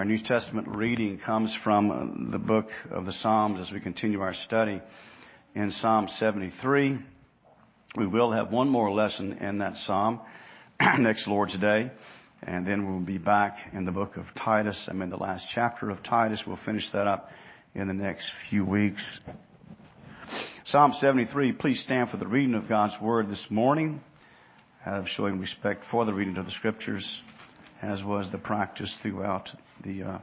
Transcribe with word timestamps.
Our 0.00 0.06
New 0.06 0.16
Testament 0.16 0.66
reading 0.66 1.18
comes 1.18 1.54
from 1.62 2.28
the 2.32 2.38
book 2.38 2.68
of 2.90 3.04
the 3.04 3.12
Psalms 3.12 3.60
as 3.60 3.70
we 3.70 3.80
continue 3.80 4.22
our 4.22 4.32
study 4.32 4.80
in 5.54 5.70
Psalm 5.70 6.08
73. 6.08 6.98
We 7.98 8.06
will 8.06 8.32
have 8.32 8.50
one 8.50 8.70
more 8.70 8.90
lesson 8.90 9.34
in 9.34 9.58
that 9.58 9.76
Psalm 9.76 10.22
next 10.98 11.28
Lord's 11.28 11.58
Day, 11.58 11.90
and 12.42 12.66
then 12.66 12.86
we'll 12.86 13.04
be 13.04 13.18
back 13.18 13.58
in 13.74 13.84
the 13.84 13.92
book 13.92 14.16
of 14.16 14.24
Titus. 14.34 14.88
I'm 14.88 15.02
in 15.02 15.10
the 15.10 15.18
last 15.18 15.44
chapter 15.54 15.90
of 15.90 16.02
Titus. 16.02 16.44
We'll 16.46 16.58
finish 16.64 16.90
that 16.94 17.06
up 17.06 17.28
in 17.74 17.86
the 17.86 17.92
next 17.92 18.24
few 18.48 18.64
weeks. 18.64 19.02
Psalm 20.64 20.94
73, 20.98 21.52
please 21.52 21.82
stand 21.82 22.08
for 22.08 22.16
the 22.16 22.26
reading 22.26 22.54
of 22.54 22.70
God's 22.70 22.98
Word 23.02 23.28
this 23.28 23.48
morning, 23.50 24.00
out 24.86 25.00
of 25.00 25.08
showing 25.08 25.38
respect 25.38 25.84
for 25.90 26.06
the 26.06 26.14
reading 26.14 26.38
of 26.38 26.46
the 26.46 26.52
Scriptures, 26.52 27.20
as 27.82 28.04
was 28.04 28.30
the 28.30 28.38
practice 28.38 28.94
throughout 29.02 29.48
the 29.82 30.02
uh, 30.02 30.18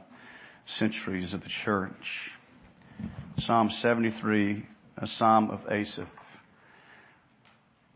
centuries 0.66 1.32
of 1.34 1.42
the 1.42 1.48
church. 1.64 2.30
Psalm 3.38 3.70
73, 3.70 4.64
a 4.96 5.06
psalm 5.06 5.50
of 5.50 5.60
Asaph. 5.70 6.08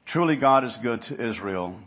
Truly 0.07 0.37
God 0.37 0.65
is 0.65 0.77
good 0.83 1.03
to 1.03 1.29
Israel, 1.29 1.79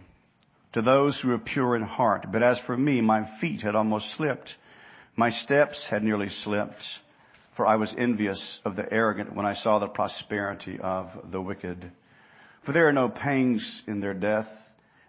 to 0.74 0.82
those 0.82 1.20
who 1.20 1.32
are 1.32 1.38
pure 1.38 1.76
in 1.76 1.84
heart. 1.84 2.28
But 2.32 2.44
as 2.44 2.60
for 2.60 2.78
me, 2.78 3.02
my 3.02 3.40
feet 3.40 3.62
had 3.62 3.76
almost 3.76 4.16
slipped. 4.16 4.54
My 5.16 5.30
steps 5.30 5.88
had 5.90 6.04
nearly 6.04 6.30
slipped, 6.30 6.84
for 7.56 7.68
I 7.68 7.76
was 7.76 7.94
envious 7.98 8.60
of 8.66 8.76
the 8.76 8.92
arrogant 8.92 9.36
when 9.36 9.46
I 9.46 9.54
saw 9.54 9.80
the 9.80 9.88
prosperity 9.88 10.80
of 10.82 11.32
the 11.32 11.42
wicked. 11.42 11.92
For 12.66 12.72
there 12.72 12.88
are 12.88 12.94
no 12.94 13.10
pangs 13.10 13.84
in 13.86 14.00
their 14.00 14.14
death. 14.14 14.48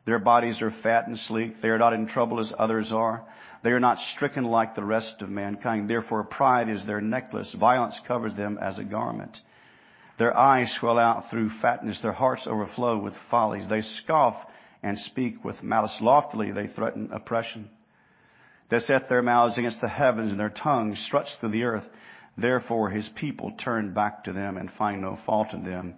Their 0.06 0.18
bodies 0.20 0.62
are 0.62 0.70
fat 0.70 1.08
and 1.08 1.18
sleek. 1.18 1.60
They 1.60 1.68
are 1.68 1.78
not 1.78 1.92
in 1.92 2.06
trouble 2.06 2.38
as 2.38 2.54
others 2.56 2.92
are. 2.92 3.24
They 3.64 3.70
are 3.70 3.80
not 3.80 3.98
stricken 3.98 4.44
like 4.44 4.76
the 4.76 4.84
rest 4.84 5.20
of 5.20 5.28
mankind. 5.28 5.90
Therefore 5.90 6.22
pride 6.22 6.68
is 6.68 6.86
their 6.86 7.00
necklace. 7.00 7.52
Violence 7.58 8.00
covers 8.06 8.36
them 8.36 8.56
as 8.62 8.78
a 8.78 8.84
garment. 8.84 9.36
Their 10.16 10.34
eyes 10.36 10.72
swell 10.78 10.98
out 10.98 11.28
through 11.28 11.50
fatness. 11.60 12.00
Their 12.00 12.12
hearts 12.12 12.46
overflow 12.46 12.98
with 12.98 13.14
follies. 13.30 13.68
They 13.68 13.82
scoff 13.82 14.36
and 14.80 14.96
speak 14.96 15.44
with 15.44 15.64
malice. 15.64 15.98
Loftily 16.00 16.52
they 16.52 16.68
threaten 16.68 17.10
oppression. 17.12 17.68
They 18.70 18.78
set 18.78 19.08
their 19.08 19.22
mouths 19.22 19.58
against 19.58 19.80
the 19.80 19.88
heavens 19.88 20.30
and 20.30 20.38
their 20.38 20.50
tongues 20.50 21.04
struts 21.04 21.36
through 21.40 21.50
the 21.50 21.64
earth. 21.64 21.84
Therefore 22.38 22.90
his 22.90 23.08
people 23.16 23.52
turn 23.58 23.92
back 23.92 24.24
to 24.24 24.32
them 24.32 24.56
and 24.56 24.70
find 24.70 25.02
no 25.02 25.18
fault 25.26 25.52
in 25.52 25.64
them. 25.64 25.94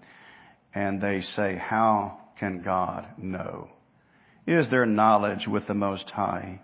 And 0.75 0.99
they 0.99 1.21
say, 1.21 1.57
how 1.57 2.19
can 2.39 2.63
God 2.63 3.07
know? 3.19 3.69
Is 4.49 4.71
there 4.71 4.87
knowledge 4.87 5.47
with 5.47 5.67
the 5.67 5.75
Most 5.75 6.09
High? 6.09 6.63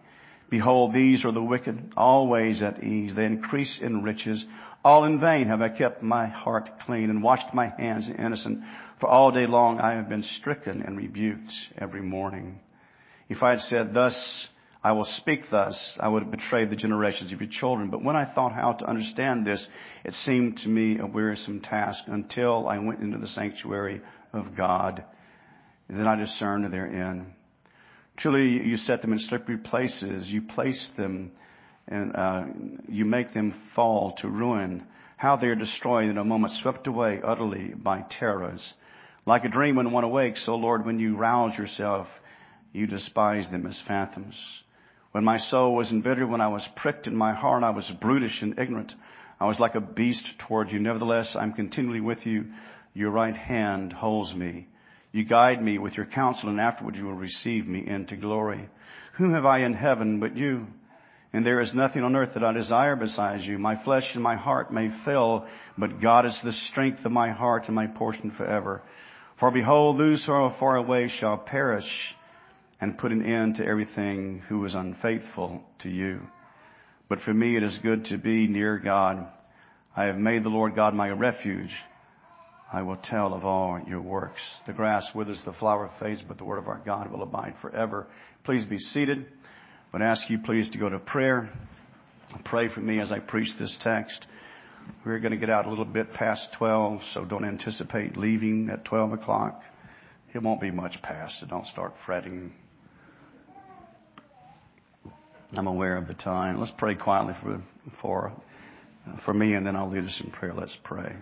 Behold, 0.48 0.94
these 0.94 1.22
are 1.26 1.32
the 1.32 1.42
wicked, 1.42 1.92
always 1.98 2.62
at 2.62 2.82
ease. 2.82 3.14
They 3.14 3.26
increase 3.26 3.78
in 3.82 4.02
riches. 4.02 4.46
All 4.82 5.04
in 5.04 5.20
vain 5.20 5.48
have 5.48 5.60
I 5.60 5.68
kept 5.68 6.02
my 6.02 6.26
heart 6.26 6.70
clean 6.86 7.10
and 7.10 7.22
washed 7.22 7.52
my 7.52 7.68
hands 7.68 8.08
innocent. 8.08 8.60
For 9.00 9.06
all 9.06 9.32
day 9.32 9.44
long 9.46 9.80
I 9.80 9.96
have 9.96 10.08
been 10.08 10.22
stricken 10.22 10.80
and 10.80 10.96
rebuked 10.96 11.52
every 11.76 12.00
morning. 12.00 12.60
If 13.28 13.42
I 13.42 13.50
had 13.50 13.60
said, 13.60 13.92
thus 13.92 14.48
I 14.82 14.92
will 14.92 15.04
speak 15.04 15.50
thus, 15.50 15.98
I 16.00 16.08
would 16.08 16.22
have 16.22 16.32
betrayed 16.32 16.70
the 16.70 16.76
generations 16.76 17.34
of 17.34 17.40
your 17.42 17.50
children. 17.50 17.90
But 17.90 18.02
when 18.02 18.16
I 18.16 18.24
thought 18.24 18.52
how 18.52 18.72
to 18.72 18.88
understand 18.88 19.44
this, 19.44 19.68
it 20.06 20.14
seemed 20.14 20.56
to 20.58 20.70
me 20.70 21.00
a 21.00 21.06
wearisome 21.06 21.60
task 21.60 22.04
until 22.06 22.66
I 22.66 22.78
went 22.78 23.00
into 23.00 23.18
the 23.18 23.28
sanctuary 23.28 24.00
of 24.32 24.56
God. 24.56 25.04
And 25.90 25.98
then 25.98 26.08
I 26.08 26.16
discerned 26.16 26.72
their 26.72 26.86
end. 26.86 27.26
Truly, 28.16 28.66
you 28.66 28.76
set 28.76 29.02
them 29.02 29.12
in 29.12 29.18
slippery 29.18 29.58
places. 29.58 30.30
You 30.30 30.42
place 30.42 30.90
them 30.96 31.32
and 31.86 32.16
uh, 32.16 32.44
you 32.88 33.04
make 33.04 33.32
them 33.34 33.54
fall 33.74 34.14
to 34.18 34.28
ruin. 34.28 34.86
How 35.16 35.36
they 35.36 35.48
are 35.48 35.54
destroyed 35.54 36.08
in 36.10 36.18
a 36.18 36.24
moment, 36.24 36.52
swept 36.54 36.86
away 36.86 37.20
utterly 37.22 37.72
by 37.74 38.04
terrors. 38.08 38.74
Like 39.26 39.44
a 39.44 39.48
dream 39.48 39.76
when 39.76 39.90
one 39.90 40.04
awakes, 40.04 40.48
O 40.48 40.56
Lord, 40.56 40.84
when 40.84 40.98
you 40.98 41.16
rouse 41.16 41.56
yourself, 41.56 42.06
you 42.72 42.86
despise 42.86 43.50
them 43.50 43.66
as 43.66 43.80
phantoms. 43.86 44.36
When 45.12 45.24
my 45.24 45.38
soul 45.38 45.74
was 45.74 45.92
embittered, 45.92 46.28
when 46.28 46.40
I 46.40 46.48
was 46.48 46.68
pricked 46.76 47.06
in 47.06 47.16
my 47.16 47.32
heart, 47.32 47.62
I 47.62 47.70
was 47.70 47.90
brutish 48.00 48.42
and 48.42 48.58
ignorant. 48.58 48.92
I 49.40 49.46
was 49.46 49.60
like 49.60 49.74
a 49.74 49.80
beast 49.80 50.26
toward 50.46 50.70
you. 50.70 50.78
Nevertheless, 50.78 51.36
I'm 51.38 51.52
continually 51.52 52.00
with 52.00 52.26
you. 52.26 52.46
Your 52.94 53.10
right 53.10 53.36
hand 53.36 53.92
holds 53.92 54.34
me. 54.34 54.68
You 55.14 55.24
guide 55.24 55.62
me 55.62 55.78
with 55.78 55.96
your 55.96 56.06
counsel 56.06 56.48
and 56.48 56.60
afterwards 56.60 56.98
you 56.98 57.04
will 57.04 57.14
receive 57.14 57.68
me 57.68 57.86
into 57.86 58.16
glory. 58.16 58.68
Whom 59.16 59.32
have 59.34 59.46
I 59.46 59.60
in 59.60 59.72
heaven 59.72 60.18
but 60.18 60.36
you? 60.36 60.66
And 61.32 61.46
there 61.46 61.60
is 61.60 61.72
nothing 61.72 62.02
on 62.02 62.16
earth 62.16 62.30
that 62.34 62.42
I 62.42 62.52
desire 62.52 62.96
besides 62.96 63.46
you. 63.46 63.56
My 63.56 63.80
flesh 63.84 64.10
and 64.14 64.24
my 64.24 64.34
heart 64.34 64.72
may 64.72 64.90
fail, 65.04 65.46
but 65.78 66.00
God 66.00 66.26
is 66.26 66.36
the 66.42 66.50
strength 66.50 67.04
of 67.04 67.12
my 67.12 67.30
heart 67.30 67.66
and 67.66 67.76
my 67.76 67.86
portion 67.86 68.32
forever. 68.32 68.82
For 69.38 69.52
behold, 69.52 70.00
those 70.00 70.24
who 70.24 70.32
are 70.32 70.56
far 70.58 70.74
away 70.74 71.06
shall 71.06 71.38
perish 71.38 71.86
and 72.80 72.98
put 72.98 73.12
an 73.12 73.24
end 73.24 73.54
to 73.56 73.64
everything 73.64 74.42
who 74.48 74.64
is 74.64 74.74
unfaithful 74.74 75.62
to 75.82 75.90
you. 75.90 76.22
But 77.08 77.20
for 77.20 77.32
me 77.32 77.56
it 77.56 77.62
is 77.62 77.78
good 77.84 78.06
to 78.06 78.18
be 78.18 78.48
near 78.48 78.80
God. 78.80 79.28
I 79.96 80.06
have 80.06 80.18
made 80.18 80.42
the 80.42 80.48
Lord 80.48 80.74
God 80.74 80.92
my 80.92 81.10
refuge 81.10 81.70
I 82.74 82.82
will 82.82 82.96
tell 82.96 83.34
of 83.34 83.44
all 83.44 83.80
your 83.86 84.02
works. 84.02 84.40
The 84.66 84.72
grass 84.72 85.08
withers, 85.14 85.40
the 85.44 85.52
flower 85.52 85.92
fades, 86.00 86.24
but 86.26 86.38
the 86.38 86.44
word 86.44 86.58
of 86.58 86.66
our 86.66 86.82
God 86.84 87.08
will 87.08 87.22
abide 87.22 87.54
forever. 87.62 88.08
Please 88.42 88.64
be 88.64 88.78
seated. 88.78 89.26
Would 89.92 90.02
ask 90.02 90.28
you 90.28 90.40
please 90.44 90.68
to 90.70 90.78
go 90.78 90.88
to 90.88 90.98
prayer. 90.98 91.50
Pray 92.44 92.68
for 92.68 92.80
me 92.80 92.98
as 92.98 93.12
I 93.12 93.20
preach 93.20 93.50
this 93.60 93.76
text. 93.80 94.26
We're 95.06 95.20
going 95.20 95.30
to 95.30 95.36
get 95.36 95.50
out 95.50 95.66
a 95.66 95.70
little 95.70 95.84
bit 95.84 96.14
past 96.14 96.48
12, 96.58 97.00
so 97.12 97.24
don't 97.24 97.44
anticipate 97.44 98.16
leaving 98.16 98.68
at 98.70 98.84
12 98.84 99.12
o'clock. 99.12 99.62
It 100.34 100.42
won't 100.42 100.60
be 100.60 100.72
much 100.72 101.00
past, 101.00 101.38
so 101.38 101.46
don't 101.46 101.68
start 101.68 101.92
fretting. 102.04 102.52
I'm 105.52 105.68
aware 105.68 105.96
of 105.96 106.08
the 106.08 106.14
time. 106.14 106.58
Let's 106.58 106.72
pray 106.76 106.96
quietly 106.96 107.34
for, 107.40 107.62
for, 108.02 108.32
for 109.24 109.32
me, 109.32 109.54
and 109.54 109.64
then 109.64 109.76
I'll 109.76 109.88
lead 109.88 110.02
us 110.02 110.20
in 110.24 110.32
prayer. 110.32 110.52
Let's 110.52 110.76
pray. 110.82 111.14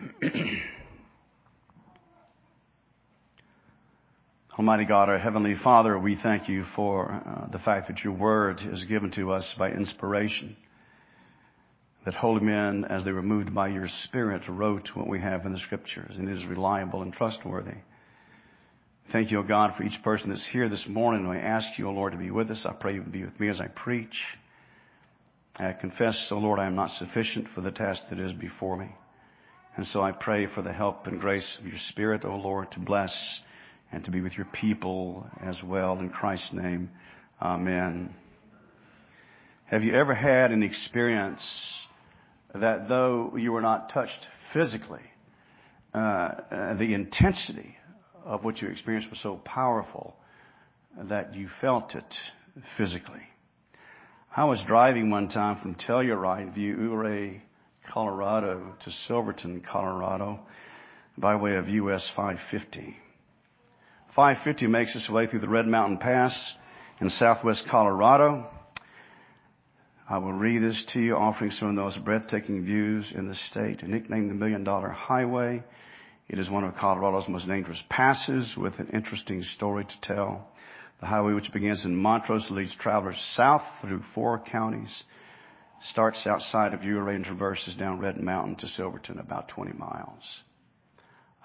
Almighty 4.58 4.84
God, 4.86 5.08
our 5.10 5.18
Heavenly 5.18 5.54
Father, 5.62 5.98
we 5.98 6.16
thank 6.20 6.48
you 6.48 6.64
for 6.74 7.12
uh, 7.12 7.48
the 7.50 7.58
fact 7.58 7.88
that 7.88 8.02
your 8.02 8.14
word 8.14 8.60
is 8.62 8.84
given 8.84 9.10
to 9.12 9.32
us 9.32 9.54
by 9.58 9.70
inspiration. 9.70 10.56
That 12.06 12.14
holy 12.14 12.40
men, 12.40 12.86
as 12.88 13.04
they 13.04 13.12
were 13.12 13.20
moved 13.20 13.54
by 13.54 13.68
your 13.68 13.88
Spirit, 14.04 14.48
wrote 14.48 14.88
what 14.94 15.06
we 15.06 15.20
have 15.20 15.44
in 15.44 15.52
the 15.52 15.58
Scriptures, 15.58 16.16
and 16.16 16.28
it 16.28 16.36
is 16.36 16.46
reliable 16.46 17.02
and 17.02 17.12
trustworthy. 17.12 17.76
Thank 19.12 19.30
you, 19.30 19.40
O 19.40 19.42
God, 19.42 19.74
for 19.76 19.82
each 19.82 20.02
person 20.02 20.30
that's 20.30 20.48
here 20.50 20.70
this 20.70 20.86
morning. 20.88 21.26
I 21.26 21.40
ask 21.40 21.78
you, 21.78 21.88
O 21.88 21.92
Lord, 21.92 22.12
to 22.12 22.18
be 22.18 22.30
with 22.30 22.50
us. 22.50 22.64
I 22.64 22.72
pray 22.72 22.94
you 22.94 23.02
be 23.02 23.24
with 23.24 23.38
me 23.38 23.48
as 23.48 23.60
I 23.60 23.66
preach. 23.66 24.18
I 25.56 25.72
confess, 25.72 26.28
O 26.30 26.38
Lord, 26.38 26.58
I 26.58 26.66
am 26.66 26.74
not 26.74 26.90
sufficient 26.92 27.48
for 27.54 27.60
the 27.60 27.70
task 27.70 28.04
that 28.08 28.18
is 28.18 28.32
before 28.32 28.78
me. 28.78 28.88
And 29.76 29.86
so 29.86 30.02
I 30.02 30.12
pray 30.12 30.46
for 30.46 30.62
the 30.62 30.72
help 30.72 31.06
and 31.06 31.20
grace 31.20 31.58
of 31.60 31.66
your 31.66 31.78
Spirit, 31.90 32.24
O 32.24 32.36
Lord, 32.36 32.70
to 32.72 32.80
bless 32.80 33.12
and 33.92 34.04
to 34.04 34.10
be 34.10 34.20
with 34.20 34.36
your 34.36 34.46
people 34.46 35.26
as 35.42 35.62
well. 35.62 35.98
In 35.98 36.10
Christ's 36.10 36.52
name, 36.52 36.90
Amen. 37.40 38.14
Have 39.66 39.82
you 39.82 39.94
ever 39.94 40.14
had 40.14 40.50
an 40.50 40.62
experience 40.62 41.42
that 42.54 42.88
though 42.88 43.34
you 43.36 43.52
were 43.52 43.62
not 43.62 43.90
touched 43.90 44.28
physically, 44.52 45.00
uh, 45.94 45.98
uh, 45.98 46.74
the 46.74 46.92
intensity 46.92 47.76
of 48.24 48.44
what 48.44 48.60
you 48.60 48.68
experienced 48.68 49.08
was 49.08 49.22
so 49.22 49.36
powerful 49.36 50.16
that 51.04 51.34
you 51.34 51.48
felt 51.60 51.94
it 51.94 52.14
physically? 52.76 53.22
I 54.36 54.44
was 54.44 54.62
driving 54.66 55.10
one 55.10 55.28
time 55.28 55.60
from 55.62 55.76
Telluride 55.76 56.54
via 56.54 56.74
Ouray, 56.74 57.42
Colorado 57.88 58.74
to 58.84 58.90
Silverton, 58.90 59.60
Colorado 59.60 60.40
by 61.16 61.36
way 61.36 61.56
of 61.56 61.68
US 61.68 62.10
550. 62.14 62.96
550 64.14 64.66
makes 64.66 64.94
its 64.96 65.08
way 65.08 65.26
through 65.26 65.40
the 65.40 65.48
Red 65.48 65.66
Mountain 65.66 65.98
Pass 65.98 66.54
in 67.00 67.10
southwest 67.10 67.66
Colorado. 67.70 68.48
I 70.08 70.18
will 70.18 70.32
read 70.32 70.62
this 70.62 70.84
to 70.92 71.00
you, 71.00 71.14
offering 71.16 71.52
some 71.52 71.70
of 71.70 71.76
those 71.76 71.96
breathtaking 71.96 72.64
views 72.64 73.12
in 73.14 73.28
the 73.28 73.34
state. 73.34 73.82
Nicknamed 73.82 74.30
the 74.30 74.34
Million 74.34 74.64
Dollar 74.64 74.88
Highway, 74.88 75.62
it 76.28 76.38
is 76.38 76.50
one 76.50 76.64
of 76.64 76.74
Colorado's 76.76 77.28
most 77.28 77.46
dangerous 77.46 77.82
passes 77.88 78.54
with 78.56 78.78
an 78.78 78.88
interesting 78.92 79.42
story 79.42 79.84
to 79.84 80.00
tell. 80.02 80.48
The 81.00 81.06
highway, 81.06 81.32
which 81.32 81.52
begins 81.52 81.84
in 81.84 81.96
Montrose, 81.96 82.50
leads 82.50 82.74
travelers 82.76 83.20
south 83.36 83.62
through 83.80 84.02
four 84.14 84.38
counties 84.38 85.04
starts 85.82 86.26
outside 86.26 86.74
of 86.74 86.82
Ouray 86.82 87.16
and 87.16 87.24
traverses 87.24 87.76
down 87.76 88.00
Red 88.00 88.18
Mountain 88.18 88.56
to 88.56 88.68
Silverton, 88.68 89.18
about 89.18 89.48
20 89.48 89.72
miles. 89.72 90.42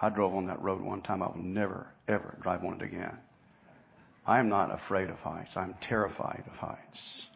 I 0.02 0.10
drove 0.10 0.36
on 0.36 0.48
that 0.48 0.62
road 0.62 0.82
one 0.82 1.02
time. 1.02 1.24
I 1.24 1.28
will 1.28 1.38
never, 1.38 1.88
ever 2.08 2.38
drive 2.42 2.64
on 2.64 2.76
it 2.76 2.82
again. 2.82 3.18
I 4.28 4.40
am 4.40 4.50
not 4.50 4.74
afraid 4.74 5.10
of 5.10 5.18
heights. 5.20 5.56
I'm 5.56 5.76
terrified 5.82 6.44
of 6.48 6.54
heights. 6.54 7.28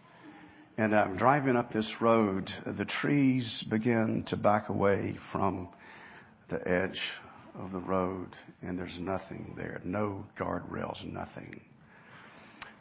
And 0.77 0.95
I'm 0.95 1.17
driving 1.17 1.55
up 1.55 1.71
this 1.71 1.93
road. 2.01 2.49
The 2.65 2.85
trees 2.85 3.63
begin 3.69 4.23
to 4.27 4.37
back 4.37 4.69
away 4.69 5.17
from 5.31 5.69
the 6.49 6.65
edge 6.67 6.99
of 7.55 7.71
the 7.71 7.79
road, 7.79 8.29
and 8.61 8.77
there's 8.77 8.97
nothing 8.99 9.53
there. 9.57 9.81
No 9.83 10.25
guardrails, 10.37 11.03
nothing. 11.05 11.61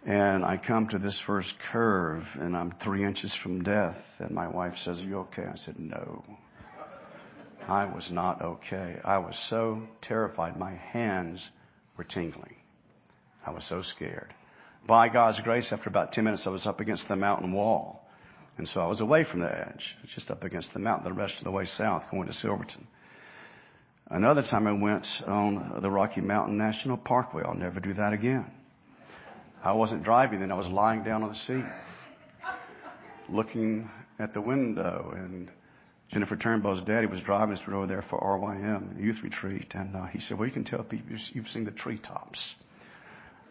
And 0.06 0.44
I 0.44 0.56
come 0.56 0.88
to 0.88 0.98
this 0.98 1.20
first 1.26 1.52
curve, 1.72 2.22
and 2.34 2.56
I'm 2.56 2.72
three 2.82 3.04
inches 3.04 3.36
from 3.42 3.62
death. 3.62 3.96
And 4.18 4.30
my 4.30 4.48
wife 4.48 4.74
says, 4.84 5.00
Are 5.00 5.04
you 5.04 5.18
okay? 5.18 5.44
I 5.44 5.56
said, 5.56 5.78
No. 5.78 6.24
I 7.66 7.84
was 7.84 8.08
not 8.10 8.40
okay. 8.40 8.98
I 9.04 9.18
was 9.18 9.38
so 9.50 9.82
terrified. 10.00 10.56
My 10.56 10.74
hands 10.74 11.46
were 11.98 12.04
tingling. 12.04 12.56
I 13.44 13.50
was 13.50 13.68
so 13.68 13.82
scared. 13.82 14.32
By 14.86 15.10
God's 15.10 15.40
grace, 15.40 15.68
after 15.70 15.90
about 15.90 16.12
10 16.12 16.24
minutes, 16.24 16.44
I 16.46 16.50
was 16.50 16.66
up 16.66 16.80
against 16.80 17.08
the 17.08 17.16
mountain 17.16 17.52
wall. 17.52 18.08
And 18.56 18.66
so 18.66 18.80
I 18.80 18.86
was 18.86 19.00
away 19.00 19.24
from 19.24 19.40
the 19.40 19.50
edge, 19.50 19.96
just 20.14 20.30
up 20.30 20.44
against 20.44 20.72
the 20.72 20.78
mountain, 20.78 21.04
the 21.04 21.12
rest 21.12 21.34
of 21.38 21.44
the 21.44 21.50
way 21.50 21.64
south, 21.64 22.04
going 22.10 22.26
to 22.26 22.32
Silverton. 22.32 22.86
Another 24.08 24.42
time 24.42 24.66
I 24.66 24.72
went 24.72 25.06
on 25.26 25.80
the 25.82 25.90
Rocky 25.90 26.22
Mountain 26.22 26.56
National 26.56 26.96
Parkway. 26.96 27.42
I'll 27.44 27.54
never 27.54 27.80
do 27.80 27.92
that 27.94 28.14
again. 28.14 28.50
I 29.62 29.72
wasn't 29.72 30.04
driving 30.04 30.40
then. 30.40 30.52
I 30.52 30.54
was 30.54 30.68
lying 30.68 31.02
down 31.02 31.22
on 31.22 31.30
the 31.30 31.34
seat, 31.34 31.64
looking 33.28 33.90
at 34.18 34.32
the 34.32 34.40
window. 34.40 35.12
And 35.16 35.50
Jennifer 36.10 36.36
Turnbull's 36.36 36.82
daddy 36.84 37.06
was 37.06 37.20
driving 37.20 37.56
us 37.56 37.62
over 37.66 37.86
there 37.86 38.02
for 38.02 38.20
RYM, 38.20 39.02
youth 39.02 39.18
retreat. 39.22 39.72
And 39.74 39.96
uh, 39.96 40.06
he 40.06 40.20
said, 40.20 40.38
well, 40.38 40.46
you 40.46 40.54
can 40.54 40.64
tell 40.64 40.84
people 40.84 41.16
you've 41.32 41.48
seen 41.48 41.64
the 41.64 41.72
treetops 41.72 42.54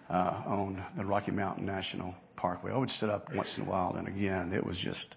uh, 0.10 0.42
on 0.46 0.84
the 0.96 1.06
Rocky 1.06 1.32
Mountain 1.32 1.66
National 1.66 2.16
Parkway. 2.38 2.72
I 2.72 2.78
would 2.78 2.90
sit 2.90 3.10
up 3.10 3.34
once 3.36 3.54
in 3.58 3.64
a 3.64 3.70
while, 3.70 3.96
and 3.98 4.08
again, 4.08 4.54
it 4.54 4.66
was 4.66 4.78
just 4.78 5.16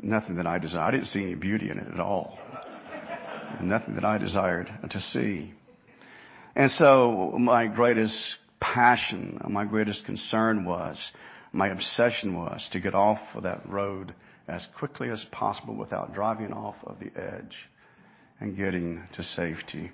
nothing 0.00 0.36
that 0.36 0.46
I 0.46 0.58
desired. 0.58 0.88
I 0.88 0.90
didn't 0.92 1.06
see 1.06 1.22
any 1.22 1.34
beauty 1.34 1.70
in 1.70 1.78
it 1.78 1.92
at 1.92 2.00
all. 2.00 2.38
nothing 3.60 3.94
that 3.96 4.04
I 4.04 4.16
desired 4.18 4.70
to 4.90 5.00
see. 5.00 5.52
And 6.54 6.70
so 6.70 7.34
my 7.38 7.66
greatest 7.66 8.36
passion, 8.60 9.40
my 9.48 9.64
greatest 9.64 10.04
concern 10.04 10.64
was, 10.64 10.98
my 11.52 11.68
obsession 11.68 12.34
was 12.36 12.68
to 12.72 12.80
get 12.80 12.94
off 12.94 13.20
of 13.34 13.44
that 13.44 13.68
road 13.68 14.14
as 14.48 14.66
quickly 14.78 15.10
as 15.10 15.24
possible 15.32 15.74
without 15.74 16.14
driving 16.14 16.52
off 16.52 16.76
of 16.84 16.98
the 17.00 17.10
edge 17.18 17.56
and 18.40 18.56
getting 18.56 19.02
to 19.14 19.22
safety. 19.22 19.90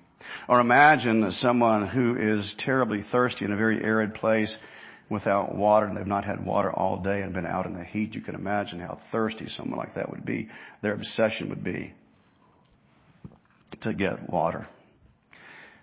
Or 0.49 0.61
imagine 0.61 1.31
someone 1.33 1.89
who 1.89 2.17
is 2.17 2.55
terribly 2.59 3.03
thirsty 3.11 3.45
in 3.45 3.53
a 3.53 3.57
very 3.57 3.83
arid 3.83 4.15
place 4.15 4.57
without 5.09 5.55
water 5.55 5.87
and 5.87 5.97
they've 5.97 6.07
not 6.07 6.25
had 6.25 6.45
water 6.45 6.73
all 6.73 7.03
day 7.03 7.21
and 7.23 7.33
been 7.33 7.47
out 7.47 7.67
in 7.67 7.75
the 7.75 7.85
heat. 7.85 8.15
You 8.15 8.21
can 8.21 8.35
imagine 8.35 8.81
how 8.81 8.99
thirsty 9.11 9.49
someone 9.49 9.79
like 9.79 9.95
that 9.95 10.11
would 10.11 10.25
be. 10.25 10.49
Their 10.81 10.95
obsession 10.95 11.49
would 11.51 11.65
be 11.65 11.93
to 13.83 13.93
get 13.93 14.31
water. 14.31 14.67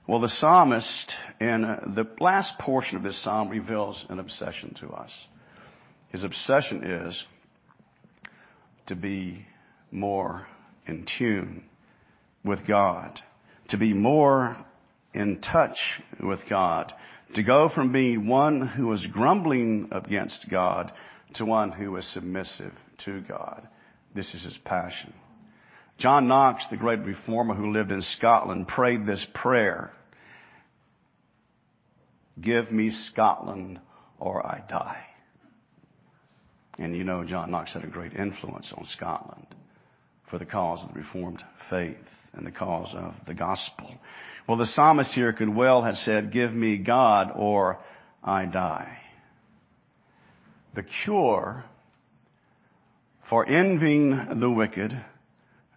Well, 0.09 0.19
the 0.19 0.29
psalmist 0.29 1.13
in 1.39 1.63
uh, 1.63 1.81
the 1.95 2.07
last 2.19 2.57
portion 2.59 2.97
of 2.97 3.03
this 3.03 3.23
psalm 3.23 3.49
reveals 3.49 4.05
an 4.09 4.19
obsession 4.19 4.75
to 4.81 4.89
us. 4.89 5.11
His 6.09 6.23
obsession 6.23 6.83
is 6.83 7.23
to 8.87 8.95
be 8.95 9.45
more 9.91 10.47
in 10.87 11.05
tune 11.17 11.63
with 12.43 12.67
God 12.67 13.21
to 13.69 13.77
be 13.77 13.93
more 13.93 14.57
in 15.13 15.41
touch 15.41 15.77
with 16.21 16.39
God, 16.49 16.93
to 17.35 17.43
go 17.43 17.69
from 17.69 17.91
being 17.91 18.27
one 18.27 18.67
who 18.67 18.87
was 18.87 19.05
grumbling 19.05 19.89
against 19.91 20.47
God 20.49 20.91
to 21.35 21.45
one 21.45 21.71
who 21.71 21.95
is 21.95 22.13
submissive 22.13 22.73
to 23.05 23.21
God. 23.21 23.67
This 24.15 24.33
is 24.33 24.43
his 24.43 24.57
passion. 24.65 25.13
John 25.99 26.27
Knox, 26.27 26.65
the 26.71 26.77
great 26.77 26.99
reformer 27.01 27.53
who 27.53 27.71
lived 27.71 27.91
in 27.91 28.01
Scotland, 28.01 28.67
prayed 28.67 29.05
this 29.05 29.25
prayer. 29.33 29.91
Give 32.41 32.71
me 32.71 32.89
Scotland 32.91 33.79
or 34.19 34.45
I 34.45 34.63
die. 34.67 35.05
And 36.77 36.95
you 36.95 37.03
know 37.03 37.25
John 37.25 37.51
Knox 37.51 37.73
had 37.73 37.83
a 37.83 37.87
great 37.87 38.13
influence 38.13 38.71
on 38.75 38.85
Scotland 38.85 39.47
for 40.29 40.37
the 40.37 40.45
cause 40.45 40.81
of 40.83 40.93
the 40.93 40.99
Reformed 40.99 41.43
faith 41.69 41.97
and 42.33 42.45
the 42.45 42.51
cause 42.51 42.93
of 42.95 43.13
the 43.27 43.33
gospel. 43.33 43.93
Well, 44.47 44.57
the 44.57 44.65
psalmist 44.65 45.11
here 45.11 45.33
could 45.33 45.53
well 45.53 45.83
have 45.83 45.97
said, 45.97 46.31
give 46.31 46.53
me 46.53 46.77
God 46.77 47.31
or 47.35 47.79
I 48.23 48.45
die. 48.45 48.97
The 50.75 50.83
cure 51.03 51.65
for 53.29 53.45
envying 53.47 54.39
the 54.39 54.49
wicked, 54.49 54.99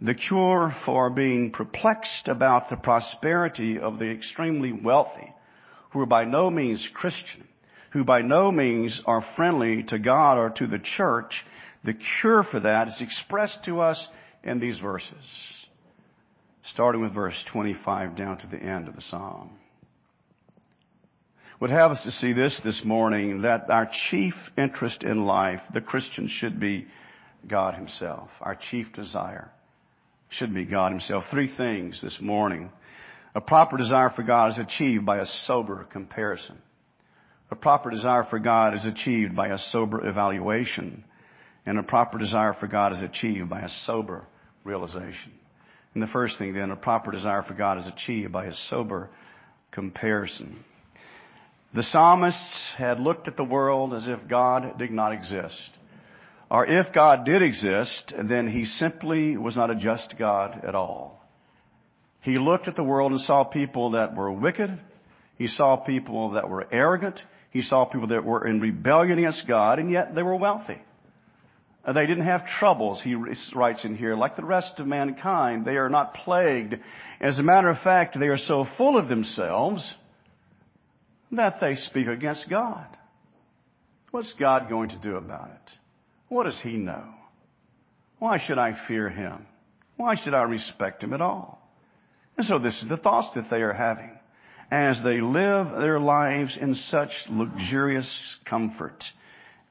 the 0.00 0.14
cure 0.14 0.74
for 0.84 1.10
being 1.10 1.50
perplexed 1.50 2.28
about 2.28 2.70
the 2.70 2.76
prosperity 2.76 3.78
of 3.78 3.98
the 3.98 4.10
extremely 4.10 4.72
wealthy, 4.72 5.32
who 5.92 6.00
are 6.00 6.06
by 6.06 6.24
no 6.24 6.50
means 6.50 6.88
Christian, 6.94 7.46
who 7.92 8.04
by 8.04 8.22
no 8.22 8.50
means 8.50 9.02
are 9.06 9.24
friendly 9.36 9.82
to 9.84 9.98
God 9.98 10.38
or 10.38 10.50
to 10.50 10.66
the 10.66 10.78
church, 10.78 11.44
the 11.84 11.94
cure 12.20 12.42
for 12.42 12.60
that 12.60 12.88
is 12.88 13.00
expressed 13.00 13.64
to 13.64 13.80
us 13.80 14.08
in 14.42 14.60
these 14.60 14.78
verses 14.78 15.62
starting 16.64 17.02
with 17.02 17.14
verse 17.14 17.42
25 17.50 18.16
down 18.16 18.38
to 18.38 18.46
the 18.46 18.58
end 18.58 18.88
of 18.88 18.94
the 18.94 19.02
psalm. 19.02 19.50
Would 21.60 21.70
have 21.70 21.92
us 21.92 22.02
to 22.02 22.10
see 22.10 22.32
this 22.32 22.60
this 22.64 22.82
morning 22.84 23.42
that 23.42 23.70
our 23.70 23.88
chief 24.10 24.34
interest 24.58 25.04
in 25.04 25.24
life, 25.26 25.60
the 25.72 25.80
Christian, 25.80 26.28
should 26.28 26.58
be 26.58 26.86
God 27.46 27.74
Himself. 27.74 28.30
Our 28.40 28.56
chief 28.56 28.92
desire 28.92 29.50
should 30.28 30.52
be 30.52 30.64
God 30.64 30.90
Himself. 30.90 31.24
Three 31.30 31.54
things 31.54 32.00
this 32.02 32.18
morning. 32.20 32.70
A 33.34 33.40
proper 33.40 33.76
desire 33.76 34.10
for 34.10 34.22
God 34.22 34.52
is 34.52 34.58
achieved 34.58 35.06
by 35.06 35.18
a 35.18 35.26
sober 35.26 35.84
comparison. 35.84 36.58
A 37.50 37.56
proper 37.56 37.90
desire 37.90 38.24
for 38.24 38.38
God 38.38 38.74
is 38.74 38.84
achieved 38.84 39.34
by 39.34 39.48
a 39.48 39.58
sober 39.58 40.06
evaluation. 40.06 41.04
And 41.64 41.78
a 41.78 41.82
proper 41.82 42.18
desire 42.18 42.54
for 42.54 42.66
God 42.66 42.92
is 42.92 43.02
achieved 43.02 43.48
by 43.48 43.60
a 43.60 43.68
sober 43.68 44.26
realization. 44.64 45.32
And 45.94 46.02
the 46.02 46.08
first 46.08 46.38
thing 46.38 46.54
then, 46.54 46.70
a 46.70 46.76
proper 46.76 47.10
desire 47.10 47.42
for 47.42 47.54
God 47.54 47.78
is 47.78 47.86
achieved 47.86 48.32
by 48.32 48.46
a 48.46 48.54
sober 48.54 49.10
comparison. 49.70 50.64
The 51.74 51.82
psalmists 51.82 52.74
had 52.76 53.00
looked 53.00 53.28
at 53.28 53.36
the 53.36 53.44
world 53.44 53.94
as 53.94 54.08
if 54.08 54.28
God 54.28 54.78
did 54.78 54.90
not 54.90 55.12
exist. 55.12 55.70
Or 56.50 56.66
if 56.66 56.92
God 56.92 57.24
did 57.24 57.40
exist, 57.40 58.12
then 58.22 58.48
he 58.48 58.66
simply 58.66 59.38
was 59.38 59.56
not 59.56 59.70
a 59.70 59.74
just 59.74 60.16
God 60.18 60.64
at 60.66 60.74
all. 60.74 61.21
He 62.22 62.38
looked 62.38 62.68
at 62.68 62.76
the 62.76 62.84
world 62.84 63.12
and 63.12 63.20
saw 63.20 63.44
people 63.44 63.92
that 63.92 64.16
were 64.16 64.32
wicked. 64.32 64.78
He 65.36 65.48
saw 65.48 65.76
people 65.76 66.30
that 66.32 66.48
were 66.48 66.66
arrogant. 66.70 67.20
He 67.50 67.62
saw 67.62 67.84
people 67.84 68.08
that 68.08 68.24
were 68.24 68.46
in 68.46 68.60
rebellion 68.60 69.18
against 69.18 69.46
God, 69.46 69.78
and 69.78 69.90
yet 69.90 70.14
they 70.14 70.22
were 70.22 70.36
wealthy. 70.36 70.80
They 71.84 72.06
didn't 72.06 72.26
have 72.26 72.46
troubles, 72.46 73.02
he 73.02 73.16
writes 73.54 73.84
in 73.84 73.96
here, 73.96 74.14
like 74.14 74.36
the 74.36 74.44
rest 74.44 74.78
of 74.78 74.86
mankind. 74.86 75.64
They 75.64 75.76
are 75.76 75.88
not 75.88 76.14
plagued. 76.14 76.76
As 77.20 77.40
a 77.40 77.42
matter 77.42 77.68
of 77.68 77.78
fact, 77.80 78.16
they 78.18 78.28
are 78.28 78.38
so 78.38 78.64
full 78.76 78.96
of 78.96 79.08
themselves 79.08 79.94
that 81.32 81.60
they 81.60 81.74
speak 81.74 82.06
against 82.06 82.48
God. 82.48 82.86
What's 84.12 84.32
God 84.34 84.68
going 84.68 84.90
to 84.90 84.98
do 84.98 85.16
about 85.16 85.48
it? 85.48 85.72
What 86.28 86.44
does 86.44 86.60
he 86.62 86.76
know? 86.76 87.04
Why 88.20 88.38
should 88.38 88.58
I 88.58 88.78
fear 88.86 89.08
him? 89.08 89.46
Why 89.96 90.14
should 90.14 90.34
I 90.34 90.42
respect 90.42 91.02
him 91.02 91.12
at 91.12 91.20
all? 91.20 91.61
And 92.36 92.46
so 92.46 92.58
this 92.58 92.82
is 92.82 92.88
the 92.88 92.96
thoughts 92.96 93.34
that 93.34 93.50
they 93.50 93.62
are 93.62 93.72
having 93.72 94.18
as 94.70 95.02
they 95.04 95.20
live 95.20 95.70
their 95.72 96.00
lives 96.00 96.56
in 96.58 96.74
such 96.74 97.10
luxurious 97.28 98.38
comfort 98.44 99.04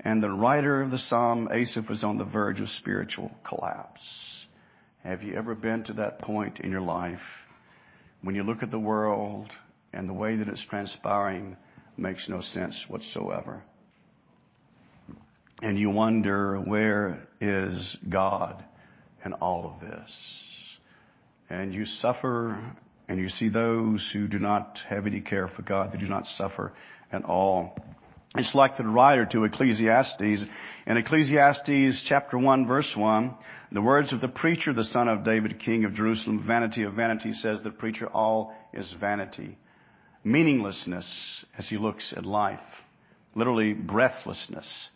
and 0.03 0.21
the 0.21 0.29
writer 0.29 0.81
of 0.81 0.89
the 0.91 0.97
psalm, 0.97 1.47
Asaph, 1.51 1.87
was 1.87 2.03
on 2.03 2.17
the 2.17 2.25
verge 2.25 2.59
of 2.59 2.69
spiritual 2.69 3.31
collapse. 3.47 4.47
Have 5.03 5.21
you 5.21 5.35
ever 5.35 5.53
been 5.53 5.83
to 5.85 5.93
that 5.93 6.19
point 6.19 6.59
in 6.59 6.71
your 6.71 6.81
life 6.81 7.21
when 8.21 8.35
you 8.35 8.43
look 8.43 8.63
at 8.63 8.71
the 8.71 8.79
world 8.79 9.51
and 9.93 10.09
the 10.09 10.13
way 10.13 10.35
that 10.37 10.47
it's 10.47 10.65
transpiring 10.65 11.55
makes 11.97 12.27
no 12.29 12.41
sense 12.41 12.85
whatsoever? 12.87 13.63
And 15.61 15.77
you 15.77 15.91
wonder, 15.91 16.59
where 16.59 17.27
is 17.39 17.97
God 18.09 18.63
in 19.23 19.33
all 19.33 19.71
of 19.75 19.87
this? 19.87 20.50
And 21.51 21.73
you 21.73 21.85
suffer 21.85 22.57
and 23.09 23.19
you 23.19 23.27
see 23.27 23.49
those 23.49 24.09
who 24.13 24.29
do 24.29 24.39
not 24.39 24.79
have 24.87 25.05
any 25.05 25.19
care 25.19 25.49
for 25.49 25.63
God, 25.63 25.91
they 25.91 25.97
do 25.97 26.07
not 26.07 26.25
suffer 26.25 26.71
at 27.11 27.25
all. 27.25 27.75
It's 28.37 28.55
like 28.55 28.77
the 28.77 28.85
writer 28.85 29.25
to 29.33 29.43
Ecclesiastes. 29.43 30.45
In 30.87 30.97
Ecclesiastes 30.97 32.03
chapter 32.07 32.37
1 32.37 32.67
verse 32.67 32.93
1, 32.95 33.35
the 33.73 33.81
words 33.81 34.13
of 34.13 34.21
the 34.21 34.29
preacher, 34.29 34.71
the 34.71 34.85
son 34.85 35.09
of 35.09 35.25
David, 35.25 35.59
king 35.59 35.83
of 35.83 35.93
Jerusalem, 35.93 36.41
vanity 36.47 36.83
of 36.83 36.93
vanity, 36.93 37.33
says 37.33 37.61
the 37.61 37.69
preacher, 37.69 38.07
all 38.07 38.55
is 38.73 38.95
vanity. 38.97 39.57
Meaninglessness 40.23 41.43
as 41.57 41.67
he 41.67 41.77
looks 41.77 42.13
at 42.15 42.25
life. 42.25 42.59
Literally 43.35 43.73
breathlessness. 43.73 44.89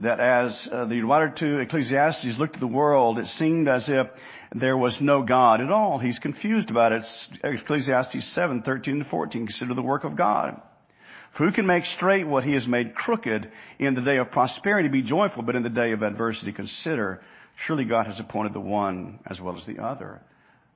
That 0.00 0.20
as 0.20 0.68
uh, 0.70 0.84
the 0.84 1.02
writer 1.02 1.32
to 1.38 1.58
Ecclesiastes 1.58 2.38
looked 2.38 2.54
at 2.54 2.60
the 2.60 2.66
world, 2.66 3.18
it 3.18 3.26
seemed 3.26 3.68
as 3.68 3.88
if 3.88 4.06
there 4.54 4.76
was 4.76 4.98
no 5.00 5.22
God 5.22 5.60
at 5.60 5.70
all. 5.70 5.98
He's 5.98 6.18
confused 6.18 6.70
about 6.70 6.92
it. 6.92 7.02
Ecclesiastes 7.42 8.34
7, 8.34 8.62
13 8.62 9.00
to 9.00 9.04
14. 9.04 9.46
Consider 9.46 9.74
the 9.74 9.82
work 9.82 10.04
of 10.04 10.16
God. 10.16 10.60
Who 11.36 11.52
can 11.52 11.66
make 11.66 11.84
straight 11.84 12.26
what 12.26 12.44
he 12.44 12.54
has 12.54 12.66
made 12.66 12.94
crooked 12.94 13.50
in 13.78 13.94
the 13.94 14.00
day 14.00 14.16
of 14.16 14.30
prosperity? 14.30 14.88
Be 14.88 15.02
joyful, 15.02 15.42
but 15.42 15.56
in 15.56 15.62
the 15.62 15.68
day 15.68 15.92
of 15.92 16.02
adversity 16.02 16.52
consider. 16.52 17.20
Surely 17.66 17.84
God 17.84 18.06
has 18.06 18.20
appointed 18.20 18.54
the 18.54 18.60
one 18.60 19.18
as 19.26 19.40
well 19.40 19.56
as 19.56 19.66
the 19.66 19.82
other. 19.82 20.20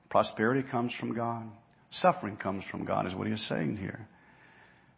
Prosperity 0.09 0.67
comes 0.69 0.93
from 0.93 1.15
God. 1.15 1.43
Suffering 1.91 2.37
comes 2.37 2.63
from 2.69 2.85
God 2.85 3.07
is 3.07 3.15
what 3.15 3.27
he 3.27 3.33
is 3.33 3.47
saying 3.47 3.77
here. 3.77 4.07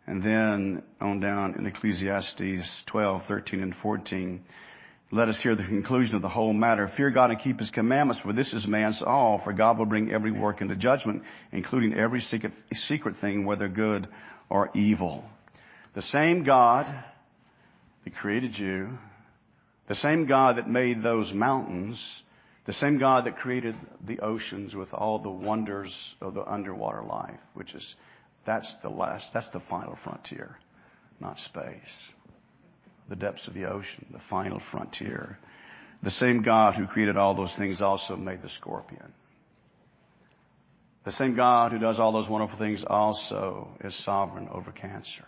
And 0.07 0.21
then 0.21 0.83
on 1.01 1.19
down 1.19 1.55
in 1.55 1.65
Ecclesiastes 1.65 2.83
12, 2.85 3.23
13 3.27 3.61
and 3.61 3.75
14, 3.75 4.43
let 5.11 5.29
us 5.29 5.39
hear 5.41 5.55
the 5.55 5.63
conclusion 5.63 6.15
of 6.15 6.21
the 6.21 6.29
whole 6.29 6.53
matter. 6.53 6.89
Fear 6.95 7.11
God 7.11 7.31
and 7.31 7.39
keep 7.39 7.59
His 7.59 7.69
commandments, 7.69 8.21
for 8.21 8.33
this 8.33 8.53
is 8.53 8.67
man's 8.67 9.01
all. 9.01 9.39
For 9.43 9.53
God 9.53 9.77
will 9.77 9.85
bring 9.85 10.11
every 10.11 10.31
work 10.31 10.61
into 10.61 10.75
judgment, 10.75 11.23
including 11.51 11.93
every 11.93 12.21
secret, 12.21 12.53
secret 12.73 13.15
thing, 13.17 13.45
whether 13.45 13.67
good 13.67 14.07
or 14.49 14.69
evil. 14.75 15.23
The 15.93 16.01
same 16.01 16.43
God 16.43 16.85
that 18.03 18.15
created 18.15 18.57
you, 18.57 18.97
the 19.87 19.95
same 19.95 20.27
God 20.27 20.57
that 20.57 20.69
made 20.69 21.01
those 21.01 21.31
mountains, 21.33 22.03
the 22.65 22.73
same 22.73 22.99
God 22.99 23.25
that 23.25 23.37
created 23.37 23.75
the 24.05 24.19
oceans 24.19 24.75
with 24.75 24.93
all 24.93 25.19
the 25.19 25.29
wonders 25.29 26.15
of 26.19 26.33
the 26.33 26.43
underwater 26.43 27.03
life, 27.03 27.39
which 27.53 27.73
is, 27.73 27.95
that's 28.45 28.73
the 28.81 28.89
last, 28.89 29.27
that's 29.33 29.49
the 29.49 29.61
final 29.69 29.97
frontier, 30.03 30.57
not 31.19 31.39
space. 31.39 32.11
The 33.09 33.15
depths 33.15 33.47
of 33.47 33.53
the 33.53 33.65
ocean, 33.65 34.07
the 34.11 34.21
final 34.29 34.61
frontier. 34.71 35.37
The 36.03 36.11
same 36.11 36.41
God 36.41 36.75
who 36.75 36.87
created 36.87 37.17
all 37.17 37.35
those 37.35 37.53
things 37.57 37.81
also 37.81 38.15
made 38.15 38.41
the 38.41 38.49
scorpion. 38.49 39.13
The 41.05 41.11
same 41.11 41.35
God 41.35 41.71
who 41.71 41.79
does 41.79 41.99
all 41.99 42.11
those 42.11 42.27
wonderful 42.27 42.57
things 42.57 42.83
also 42.85 43.69
is 43.83 43.95
sovereign 44.03 44.49
over 44.51 44.71
cancer. 44.71 45.25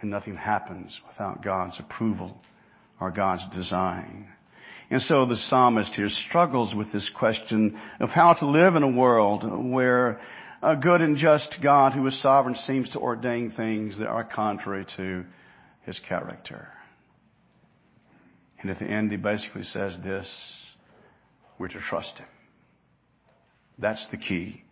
And 0.00 0.10
nothing 0.10 0.36
happens 0.36 1.00
without 1.08 1.42
God's 1.42 1.80
approval 1.80 2.36
or 3.00 3.10
God's 3.10 3.48
design. 3.54 4.28
And 4.90 5.00
so 5.00 5.24
the 5.24 5.36
psalmist 5.36 5.94
here 5.94 6.10
struggles 6.10 6.74
with 6.74 6.92
this 6.92 7.10
question 7.18 7.80
of 7.98 8.10
how 8.10 8.34
to 8.34 8.46
live 8.46 8.76
in 8.76 8.82
a 8.82 8.90
world 8.90 9.42
where 9.70 10.20
a 10.62 10.76
good 10.76 11.00
and 11.00 11.16
just 11.16 11.58
God 11.62 11.92
who 11.92 12.06
is 12.06 12.22
sovereign 12.22 12.54
seems 12.54 12.90
to 12.90 13.00
ordain 13.00 13.50
things 13.50 13.98
that 13.98 14.06
are 14.06 14.24
contrary 14.24 14.86
to 14.96 15.24
his 15.84 16.00
character. 16.08 16.68
And 18.60 18.70
at 18.70 18.78
the 18.78 18.86
end, 18.86 19.10
he 19.10 19.16
basically 19.16 19.64
says 19.64 19.98
this, 20.04 20.32
we're 21.58 21.68
to 21.68 21.80
trust 21.80 22.18
him. 22.18 22.28
That's 23.78 24.08
the 24.10 24.16
key. 24.16 24.62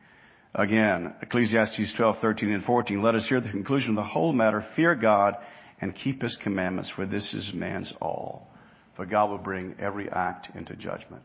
Again, 0.55 1.15
Ecclesiastes 1.23 1.95
12, 1.97 2.19
13, 2.21 2.53
and 2.53 2.65
14. 2.65 3.03
Let 3.03 3.17
us 3.17 3.27
hear 3.27 3.41
the 3.41 3.51
conclusion 3.51 3.91
of 3.91 3.97
the 3.97 4.03
whole 4.03 4.33
matter. 4.33 4.65
Fear 4.77 4.97
God 4.97 5.37
and 5.81 5.95
keep 5.95 6.23
his 6.23 6.37
commandments, 6.37 6.91
for 6.91 7.07
this 7.07 7.35
is 7.35 7.53
man's 7.53 7.93
all. 8.01 8.49
For 8.97 9.07
God 9.07 9.31
will 9.31 9.39
bring 9.39 9.75
every 9.81 10.09
act 10.09 10.55
into 10.55 10.77
judgment. 10.77 11.25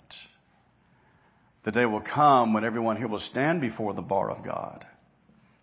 The 1.65 1.71
day 1.71 1.85
will 1.85 2.01
come 2.01 2.53
when 2.53 2.63
everyone 2.63 2.95
here 2.95 3.07
will 3.07 3.19
stand 3.19 3.59
before 3.59 3.93
the 3.93 4.01
bar 4.03 4.29
of 4.29 4.45
God 4.45 4.85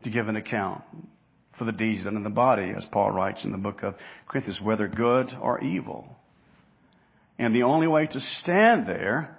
to 0.03 0.11
give 0.11 0.27
an 0.27 0.35
account 0.35 0.83
for 1.57 1.65
the 1.65 1.73
deeds 1.73 2.03
done 2.03 2.17
in 2.17 2.25
the 2.25 2.31
body, 2.31 2.73
as 2.77 2.85
Paul 2.87 3.13
writes 3.13 3.45
in 3.45 3.53
the 3.53 3.59
book 3.59 3.85
of 3.85 3.95
Corinthians, 4.27 4.61
whether 4.61 4.89
good 4.89 5.29
or 5.41 5.61
evil. 5.61 6.17
And 7.39 7.55
the 7.55 7.63
only 7.63 7.87
way 7.87 8.07
to 8.07 8.21
stand 8.21 8.85
there, 8.87 9.37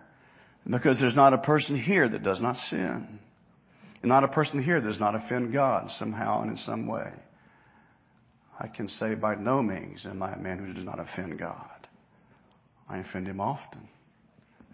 because 0.69 0.99
there's 0.99 1.15
not 1.15 1.33
a 1.33 1.37
person 1.37 1.77
here 1.77 2.07
that 2.07 2.23
does 2.23 2.39
not 2.39 2.55
sin. 2.55 3.19
And 4.01 4.09
not 4.09 4.23
a 4.23 4.29
person 4.29 4.63
here 4.63 4.79
that 4.79 4.87
does 4.87 4.99
not 4.99 5.15
offend 5.15 5.51
God 5.51 5.89
somehow 5.91 6.43
and 6.43 6.51
in 6.51 6.57
some 6.57 6.87
way. 6.87 7.11
I 8.57 8.67
can 8.67 8.87
say 8.87 9.15
by 9.15 9.35
no 9.35 9.61
means 9.61 10.05
am 10.05 10.23
I 10.23 10.33
a 10.33 10.39
man 10.39 10.59
who 10.59 10.73
does 10.73 10.85
not 10.85 10.99
offend 10.99 11.37
God. 11.39 11.87
I 12.87 12.99
offend 12.99 13.27
him 13.27 13.41
often. 13.41 13.89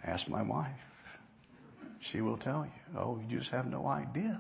Ask 0.03 0.27
my 0.27 0.43
wife. 0.43 0.69
She 2.00 2.22
will 2.22 2.38
tell 2.38 2.65
you, 2.65 3.00
oh, 3.00 3.20
you 3.27 3.39
just 3.39 3.51
have 3.51 3.65
no 3.65 3.86
idea 3.86 4.39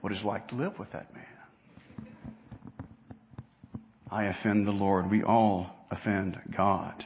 what 0.00 0.12
it's 0.12 0.24
like 0.24 0.48
to 0.48 0.54
live 0.54 0.78
with 0.78 0.92
that 0.92 1.12
man. 1.14 1.24
I 4.10 4.24
offend 4.24 4.66
the 4.66 4.72
Lord. 4.72 5.10
We 5.10 5.22
all 5.22 5.74
offend 5.90 6.38
God. 6.56 7.04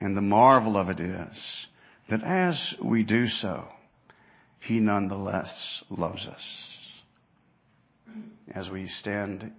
And 0.00 0.16
the 0.16 0.22
marvel 0.22 0.76
of 0.76 0.88
it 0.88 1.00
is 1.00 1.66
that 2.08 2.22
as 2.22 2.74
we 2.82 3.02
do 3.02 3.26
so, 3.26 3.64
he 4.60 4.80
nonetheless 4.80 5.84
loves 5.90 6.26
us. 6.26 6.76
As 8.54 8.70
we 8.70 8.86
stand 8.86 9.52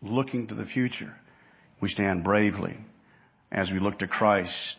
looking 0.00 0.48
to 0.48 0.54
the 0.54 0.64
future, 0.64 1.14
we 1.80 1.88
stand 1.88 2.24
bravely 2.24 2.76
as 3.52 3.70
we 3.70 3.78
look 3.78 3.98
to 4.00 4.08
Christ 4.08 4.76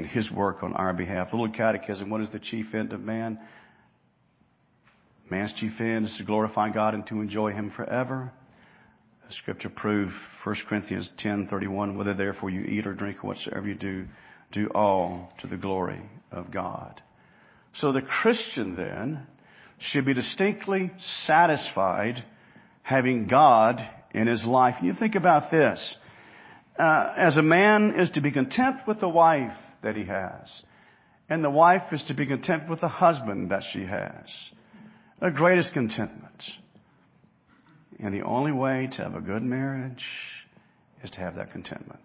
and 0.00 0.08
His 0.08 0.30
work 0.30 0.62
on 0.62 0.72
our 0.72 0.94
behalf. 0.94 1.28
Little 1.30 1.50
catechism, 1.50 2.08
what 2.08 2.22
is 2.22 2.30
the 2.30 2.38
chief 2.38 2.74
end 2.74 2.94
of 2.94 3.00
man? 3.00 3.38
Man's 5.30 5.52
chief 5.52 5.78
end 5.78 6.06
is 6.06 6.16
to 6.16 6.24
glorify 6.24 6.70
God 6.70 6.94
and 6.94 7.06
to 7.08 7.20
enjoy 7.20 7.52
Him 7.52 7.70
forever. 7.70 8.32
The 9.28 9.34
scripture 9.34 9.68
proof, 9.68 10.10
1 10.42 10.56
Corinthians 10.66 11.10
10:31, 11.18 11.96
whether 11.96 12.14
therefore 12.14 12.48
you 12.48 12.62
eat 12.62 12.86
or 12.86 12.94
drink 12.94 13.22
whatsoever 13.22 13.68
you 13.68 13.74
do, 13.74 14.06
do 14.52 14.68
all 14.68 15.34
to 15.40 15.46
the 15.46 15.58
glory 15.58 16.00
of 16.32 16.50
God. 16.50 17.02
So 17.74 17.92
the 17.92 18.00
Christian 18.00 18.76
then 18.76 19.26
should 19.80 20.06
be 20.06 20.14
distinctly 20.14 20.92
satisfied 21.26 22.24
having 22.82 23.26
God 23.26 23.86
in 24.14 24.26
his 24.26 24.46
life. 24.46 24.76
You 24.82 24.94
think 24.94 25.14
about 25.14 25.50
this. 25.50 25.96
Uh, 26.78 27.12
as 27.18 27.36
a 27.36 27.42
man 27.42 28.00
is 28.00 28.08
to 28.12 28.22
be 28.22 28.32
content 28.32 28.78
with 28.86 29.00
the 29.00 29.08
wife 29.08 29.52
that 29.82 29.96
he 29.96 30.04
has, 30.04 30.62
and 31.30 31.44
the 31.44 31.50
wife 31.50 31.92
is 31.92 32.02
to 32.08 32.14
be 32.14 32.26
content 32.26 32.68
with 32.68 32.80
the 32.80 32.88
husband 32.88 33.52
that 33.52 33.62
she 33.72 33.84
has. 33.84 34.28
The 35.20 35.30
greatest 35.30 35.72
contentment. 35.72 36.42
And 38.00 38.12
the 38.12 38.22
only 38.22 38.52
way 38.52 38.88
to 38.92 39.02
have 39.02 39.14
a 39.14 39.20
good 39.20 39.42
marriage 39.42 40.04
is 41.04 41.10
to 41.10 41.20
have 41.20 41.36
that 41.36 41.52
contentment. 41.52 42.00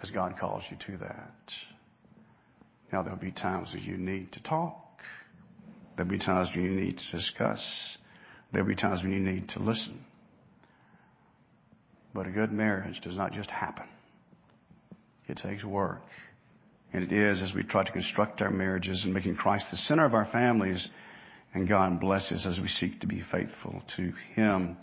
As 0.00 0.10
God 0.10 0.36
calls 0.38 0.62
you 0.70 0.76
to 0.86 0.98
that. 0.98 1.52
Now 2.92 3.02
there'll 3.02 3.18
be 3.18 3.32
times 3.32 3.72
that 3.72 3.82
you 3.82 3.96
need 3.96 4.32
to 4.32 4.42
talk. 4.42 5.00
There'll 5.96 6.10
be 6.10 6.18
times 6.18 6.48
when 6.54 6.64
you 6.64 6.70
need 6.70 6.98
to 6.98 7.16
discuss. 7.16 7.98
There'll 8.52 8.68
be 8.68 8.76
times 8.76 9.02
when 9.02 9.12
you 9.12 9.18
need 9.18 9.48
to 9.50 9.58
listen. 9.60 10.04
But 12.14 12.26
a 12.26 12.30
good 12.30 12.52
marriage 12.52 13.00
does 13.00 13.16
not 13.16 13.32
just 13.32 13.50
happen. 13.50 13.86
It 15.26 15.38
takes 15.38 15.64
work. 15.64 16.02
And 16.92 17.04
it 17.04 17.12
is 17.12 17.42
as 17.42 17.52
we 17.54 17.62
try 17.62 17.84
to 17.84 17.92
construct 17.92 18.40
our 18.40 18.50
marriages 18.50 19.04
and 19.04 19.12
making 19.12 19.36
Christ 19.36 19.66
the 19.70 19.76
center 19.76 20.04
of 20.04 20.14
our 20.14 20.26
families 20.26 20.88
and 21.54 21.68
God 21.68 22.00
bless 22.00 22.30
us 22.30 22.46
as 22.46 22.60
we 22.60 22.68
seek 22.68 23.00
to 23.00 23.06
be 23.06 23.22
faithful 23.32 23.82
to 23.96 24.12
Him. 24.34 24.76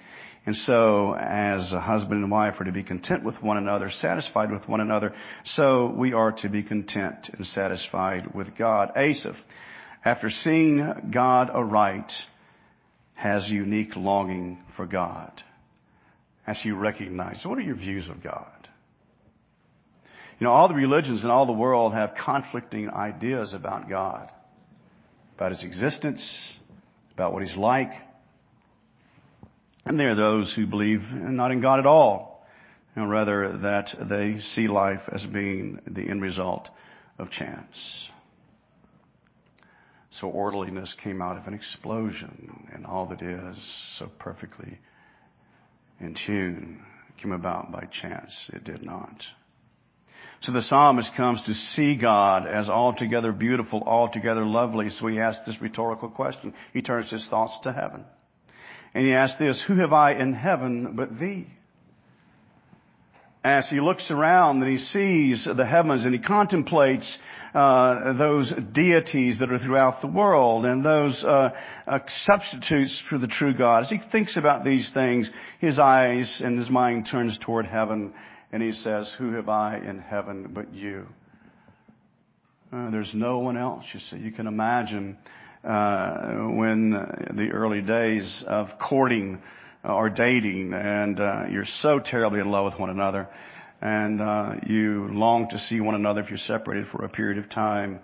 And 0.46 0.56
so, 0.56 1.16
as 1.16 1.72
a 1.72 1.80
husband 1.80 2.22
and 2.22 2.32
wife 2.32 2.60
are 2.60 2.66
to 2.66 2.72
be 2.72 2.84
content 2.84 3.24
with 3.24 3.42
one 3.42 3.58
another, 3.58 3.90
satisfied 3.90 4.52
with 4.52 4.68
one 4.68 4.80
another, 4.80 5.14
so 5.44 5.94
we 5.96 6.14
are 6.14 6.32
to 6.34 6.50
be 6.50 6.64
content 6.64 7.30
and 7.34 7.46
satisfied 7.46 8.34
with 8.34 8.56
God. 8.56 8.92
Asaph, 8.96 9.38
after 10.04 10.30
seeing 10.30 11.12
God 11.12 11.50
aright, 11.50 12.12
has 13.16 13.50
unique 13.50 13.96
longing 13.96 14.60
for 14.76 14.86
God. 14.86 15.32
As 16.46 16.62
he 16.62 16.72
recognizes, 16.72 17.46
what 17.46 17.58
are 17.58 17.62
your 17.62 17.76
views 17.76 18.08
of 18.08 18.22
God? 18.22 18.70
You 20.40 20.46
know, 20.46 20.52
all 20.52 20.68
the 20.68 20.74
religions 20.74 21.24
in 21.24 21.30
all 21.30 21.46
the 21.46 21.54
world 21.54 21.94
have 21.94 22.14
conflicting 22.14 22.90
ideas 22.90 23.54
about 23.54 23.90
God, 23.90 24.30
about 25.36 25.52
his 25.52 25.64
existence, 25.64 26.24
about 27.14 27.34
what 27.34 27.44
he's 27.44 27.56
like, 27.56 27.92
and 29.86 30.00
there 30.00 30.10
are 30.10 30.16
those 30.16 30.52
who 30.56 30.66
believe 30.66 31.02
not 31.12 31.52
in 31.52 31.62
God 31.62 31.80
at 31.80 31.86
all, 31.86 32.46
and 32.96 33.10
rather 33.10 33.58
that 33.60 33.96
they 34.10 34.40
see 34.40 34.68
life 34.68 35.02
as 35.12 35.24
being 35.26 35.80
the 35.86 36.10
end 36.10 36.22
result 36.22 36.70
of 37.20 37.30
chance. 37.30 38.10
So 40.10 40.28
orderliness 40.28 40.96
came 41.04 41.22
out 41.22 41.38
of 41.38 41.46
an 41.46 41.54
explosion, 41.54 42.70
and 42.74 42.86
all 42.86 43.06
that 43.08 43.22
is 43.22 43.58
so 44.00 44.10
perfectly 44.18 44.80
in 46.00 46.16
tune 46.26 46.84
came 47.22 47.32
about 47.32 47.72
by 47.72 47.88
chance. 47.92 48.34
It 48.54 48.64
did 48.64 48.82
not. 48.82 49.22
So 50.42 50.52
the 50.52 50.62
psalmist 50.62 51.16
comes 51.16 51.42
to 51.44 51.54
see 51.54 51.96
God 51.96 52.48
as 52.48 52.70
altogether 52.70 53.32
beautiful, 53.32 53.84
altogether 53.84 54.46
lovely. 54.46 54.90
So 54.90 55.08
he 55.08 55.20
asks 55.20 55.46
this 55.46 55.62
rhetorical 55.62 56.10
question. 56.10 56.54
He 56.74 56.82
turns 56.82 57.10
his 57.10 57.28
thoughts 57.28 57.58
to 57.64 57.74
heaven. 57.74 58.06
And 58.94 59.06
he 59.06 59.14
asks 59.14 59.40
this, 59.40 59.64
who 59.66 59.76
have 59.76 59.94
I 59.94 60.14
in 60.14 60.34
heaven 60.34 60.96
but 60.96 61.18
thee? 61.20 61.48
as 63.46 63.70
he 63.70 63.80
looks 63.80 64.10
around 64.10 64.64
and 64.64 64.72
he 64.72 64.80
sees 64.80 65.46
the 65.46 65.66
heavens 65.66 66.04
and 66.04 66.16
he 66.16 66.20
contemplates 66.20 67.20
uh, 67.54 68.14
those 68.14 68.52
deities 68.74 69.38
that 69.38 69.52
are 69.52 69.60
throughout 69.60 70.02
the 70.02 70.08
world 70.08 70.66
and 70.66 70.84
those 70.84 71.24
uh, 71.24 71.52
uh, 71.86 72.00
substitutes 72.08 73.00
for 73.08 73.20
the 73.20 73.28
true 73.28 73.54
God. 73.54 73.84
As 73.84 73.90
he 73.92 74.00
thinks 74.12 74.36
about 74.36 74.66
these 74.66 74.92
things, 74.92 75.30
his 75.60 75.78
eyes 75.78 76.42
and 76.44 76.58
his 76.58 76.72
mind 76.72 77.08
turns 77.10 77.38
toward 77.38 77.68
heaven 77.68 78.16
and 78.52 78.62
he 78.62 78.72
says, 78.72 79.14
Who 79.18 79.34
have 79.34 79.50
I 79.50 79.78
in 79.78 80.00
heaven 80.00 80.52
but 80.54 80.74
you? 80.74 81.08
Uh, 82.72 82.90
there's 82.92 83.14
no 83.14 83.40
one 83.40 83.58
else, 83.58 83.86
you 83.94 84.00
see. 84.00 84.18
You 84.18 84.32
can 84.32 84.48
imagine 84.48 85.18
uh, 85.64 86.48
when 86.50 86.92
the 86.92 87.50
early 87.52 87.82
days 87.82 88.44
of 88.48 88.68
courting 88.80 89.42
or 89.84 90.10
dating 90.10 90.74
and 90.74 91.20
uh, 91.20 91.44
you're 91.50 91.66
so 91.66 92.00
terribly 92.00 92.40
in 92.40 92.50
love 92.50 92.66
with 92.66 92.80
one 92.80 92.90
another 92.90 93.28
and 93.82 94.22
uh, 94.22 94.54
you 94.66 95.08
long 95.12 95.50
to 95.50 95.60
see 95.60 95.80
one 95.80 95.96
another 95.96 96.22
if 96.22 96.30
you're 96.30 96.38
separated 96.38 96.88
for 96.88 97.04
a 97.04 97.10
period 97.10 97.38
of 97.38 97.50
time 97.50 98.00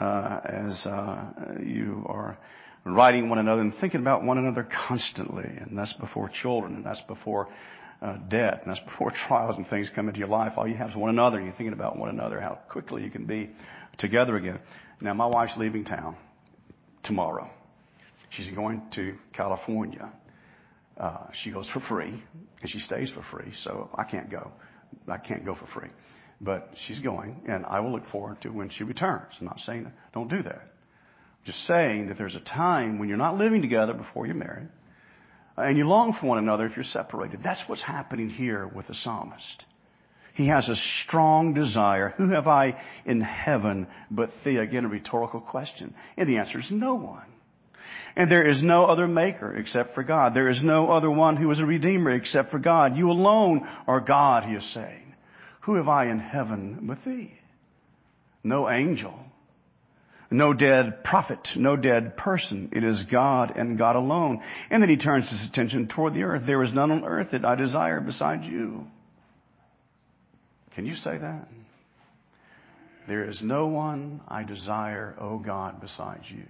uh, 0.00 0.40
as 0.44 0.86
uh, 0.86 1.32
you 1.62 2.04
are 2.06 2.36
writing 2.84 3.28
one 3.28 3.38
another 3.38 3.62
and 3.62 3.74
thinking 3.80 4.00
about 4.00 4.22
one 4.22 4.36
another 4.38 4.66
constantly 4.88 5.44
and 5.44 5.76
that's 5.78 5.94
before 5.94 6.28
children 6.28 6.74
and 6.74 6.84
that's 6.84 7.02
before 7.02 7.48
debt 8.28 8.60
and 8.62 8.70
that's 8.70 8.80
before 8.84 9.10
trials 9.10 9.56
and 9.56 9.66
things 9.66 9.90
come 9.94 10.08
into 10.08 10.18
your 10.18 10.28
life 10.28 10.54
all 10.56 10.68
you 10.68 10.76
have 10.76 10.90
is 10.90 10.96
one 10.96 11.10
another 11.10 11.38
and 11.38 11.46
you're 11.46 11.56
thinking 11.56 11.72
about 11.72 11.98
one 11.98 12.10
another 12.10 12.40
how 12.40 12.58
quickly 12.68 13.02
you 13.02 13.10
can 13.10 13.24
be 13.26 13.50
together 13.98 14.36
again 14.36 14.58
now 15.00 15.14
my 15.14 15.26
wife's 15.26 15.56
leaving 15.56 15.84
town 15.84 16.16
tomorrow 17.02 17.48
she's 18.30 18.50
going 18.54 18.82
to 18.94 19.14
california 19.32 20.12
uh, 20.96 21.26
she 21.32 21.50
goes 21.50 21.68
for 21.68 21.80
free 21.80 22.22
and 22.60 22.70
she 22.70 22.78
stays 22.78 23.10
for 23.10 23.22
free, 23.22 23.52
so 23.62 23.90
I 23.94 24.04
can't 24.04 24.30
go. 24.30 24.52
I 25.08 25.18
can't 25.18 25.44
go 25.44 25.54
for 25.54 25.66
free. 25.66 25.90
But 26.40 26.70
she's 26.86 26.98
going 26.98 27.42
and 27.48 27.64
I 27.66 27.80
will 27.80 27.92
look 27.92 28.06
forward 28.08 28.40
to 28.42 28.50
when 28.50 28.70
she 28.70 28.84
returns. 28.84 29.34
I'm 29.40 29.46
not 29.46 29.60
saying 29.60 29.90
don't 30.12 30.28
do 30.28 30.42
that. 30.42 30.60
I'm 30.60 31.44
just 31.46 31.66
saying 31.66 32.08
that 32.08 32.18
there's 32.18 32.34
a 32.34 32.40
time 32.40 32.98
when 32.98 33.08
you're 33.08 33.18
not 33.18 33.36
living 33.36 33.62
together 33.62 33.92
before 33.92 34.26
you're 34.26 34.34
married 34.34 34.68
Uh, 35.56 35.62
and 35.62 35.78
you 35.78 35.86
long 35.86 36.12
for 36.12 36.26
one 36.26 36.38
another 36.38 36.66
if 36.66 36.76
you're 36.76 36.84
separated. 36.84 37.42
That's 37.42 37.62
what's 37.68 37.82
happening 37.82 38.28
here 38.30 38.66
with 38.66 38.88
the 38.88 38.94
psalmist. 38.94 39.64
He 40.34 40.48
has 40.48 40.68
a 40.68 40.76
strong 41.04 41.54
desire. 41.54 42.12
Who 42.16 42.30
have 42.30 42.48
I 42.48 42.82
in 43.04 43.20
heaven 43.20 43.86
but 44.10 44.30
thee? 44.44 44.56
Again, 44.56 44.84
a 44.84 44.88
rhetorical 44.88 45.40
question. 45.40 45.94
And 46.16 46.28
the 46.28 46.38
answer 46.38 46.58
is 46.58 46.70
no 46.70 46.94
one. 46.94 47.26
And 48.16 48.30
there 48.30 48.46
is 48.46 48.62
no 48.62 48.84
other 48.84 49.06
maker 49.06 49.56
except 49.56 49.94
for 49.94 50.02
God. 50.02 50.34
There 50.34 50.48
is 50.48 50.62
no 50.62 50.90
other 50.90 51.10
one 51.10 51.36
who 51.36 51.50
is 51.50 51.60
a 51.60 51.66
redeemer 51.66 52.10
except 52.10 52.50
for 52.50 52.58
God. 52.58 52.96
You 52.96 53.10
alone 53.10 53.66
are 53.86 54.00
God, 54.00 54.44
he 54.44 54.54
is 54.54 54.74
saying. 54.74 55.14
Who 55.62 55.76
have 55.76 55.88
I 55.88 56.06
in 56.06 56.18
heaven 56.18 56.80
but 56.82 57.04
thee? 57.04 57.32
No 58.42 58.68
angel. 58.68 59.18
No 60.34 60.52
dead 60.52 61.04
prophet. 61.04 61.48
No 61.54 61.76
dead 61.76 62.16
person. 62.16 62.70
It 62.72 62.82
is 62.82 63.04
God 63.04 63.56
and 63.56 63.78
God 63.78 63.94
alone. 63.94 64.42
And 64.68 64.82
then 64.82 64.90
he 64.90 64.96
turns 64.96 65.30
his 65.30 65.48
attention 65.48 65.86
toward 65.86 66.12
the 66.12 66.24
earth. 66.24 66.42
There 66.44 66.64
is 66.64 66.72
none 66.72 66.90
on 66.90 67.04
earth 67.04 67.28
that 67.30 67.44
I 67.44 67.54
desire 67.54 68.00
besides 68.00 68.44
you. 68.44 68.84
Can 70.74 70.86
you 70.86 70.96
say 70.96 71.18
that? 71.18 71.46
There 73.06 73.22
is 73.22 73.42
no 73.44 73.68
one 73.68 74.22
I 74.26 74.42
desire, 74.42 75.14
O 75.20 75.38
God, 75.38 75.80
besides 75.80 76.24
you 76.28 76.46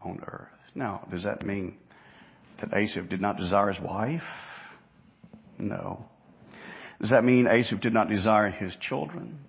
on 0.00 0.22
earth. 0.24 0.48
Now, 0.76 1.08
does 1.10 1.24
that 1.24 1.44
mean 1.44 1.78
that 2.60 2.72
Asaph 2.72 3.08
did 3.08 3.20
not 3.20 3.38
desire 3.38 3.72
his 3.72 3.82
wife? 3.82 4.22
No. 5.58 6.04
Does 7.00 7.10
that 7.10 7.24
mean 7.24 7.48
Asaph 7.48 7.80
did 7.80 7.92
not 7.92 8.08
desire 8.08 8.50
his 8.50 8.76
children? 8.76 9.40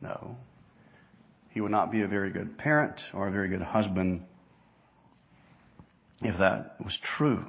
No. 0.00 0.36
He 1.54 1.60
would 1.60 1.70
not 1.70 1.92
be 1.92 2.02
a 2.02 2.08
very 2.08 2.30
good 2.30 2.58
parent 2.58 3.00
or 3.14 3.28
a 3.28 3.30
very 3.30 3.48
good 3.48 3.62
husband 3.62 4.24
if 6.20 6.36
that 6.40 6.74
was 6.84 6.98
true. 7.16 7.44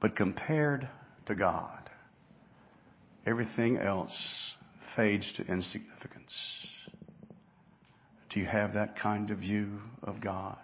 But 0.00 0.14
compared 0.14 0.88
to 1.26 1.34
God, 1.34 1.90
everything 3.26 3.78
else 3.78 4.54
fades 4.94 5.26
to 5.36 5.46
insignificance. 5.46 6.32
Do 8.30 8.38
you 8.38 8.46
have 8.46 8.74
that 8.74 8.96
kind 8.96 9.32
of 9.32 9.38
view 9.38 9.80
of 10.04 10.20
God? 10.20 10.58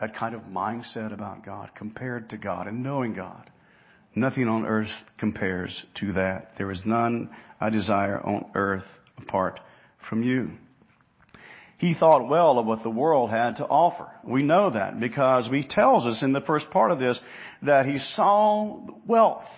That 0.00 0.14
kind 0.14 0.36
of 0.36 0.42
mindset 0.42 1.12
about 1.12 1.44
God 1.44 1.72
compared 1.74 2.30
to 2.30 2.36
God 2.36 2.68
and 2.68 2.84
knowing 2.84 3.14
God? 3.14 3.50
Nothing 4.14 4.46
on 4.46 4.64
earth 4.64 4.92
compares 5.18 5.84
to 5.96 6.12
that. 6.12 6.52
There 6.58 6.70
is 6.70 6.82
none 6.84 7.30
I 7.60 7.70
desire 7.70 8.20
on 8.20 8.52
earth 8.54 8.86
apart 9.18 9.58
from 10.08 10.22
you. 10.22 10.50
He 11.78 11.94
thought 11.94 12.28
well 12.28 12.58
of 12.58 12.66
what 12.66 12.82
the 12.82 12.90
world 12.90 13.30
had 13.30 13.56
to 13.56 13.66
offer. 13.66 14.08
We 14.22 14.42
know 14.42 14.68
that 14.70 15.00
because 15.00 15.48
he 15.50 15.62
tells 15.62 16.06
us 16.06 16.22
in 16.22 16.34
the 16.34 16.42
first 16.42 16.70
part 16.70 16.90
of 16.90 16.98
this 16.98 17.18
that 17.62 17.86
he 17.86 17.98
saw 17.98 18.80
wealth. 19.06 19.48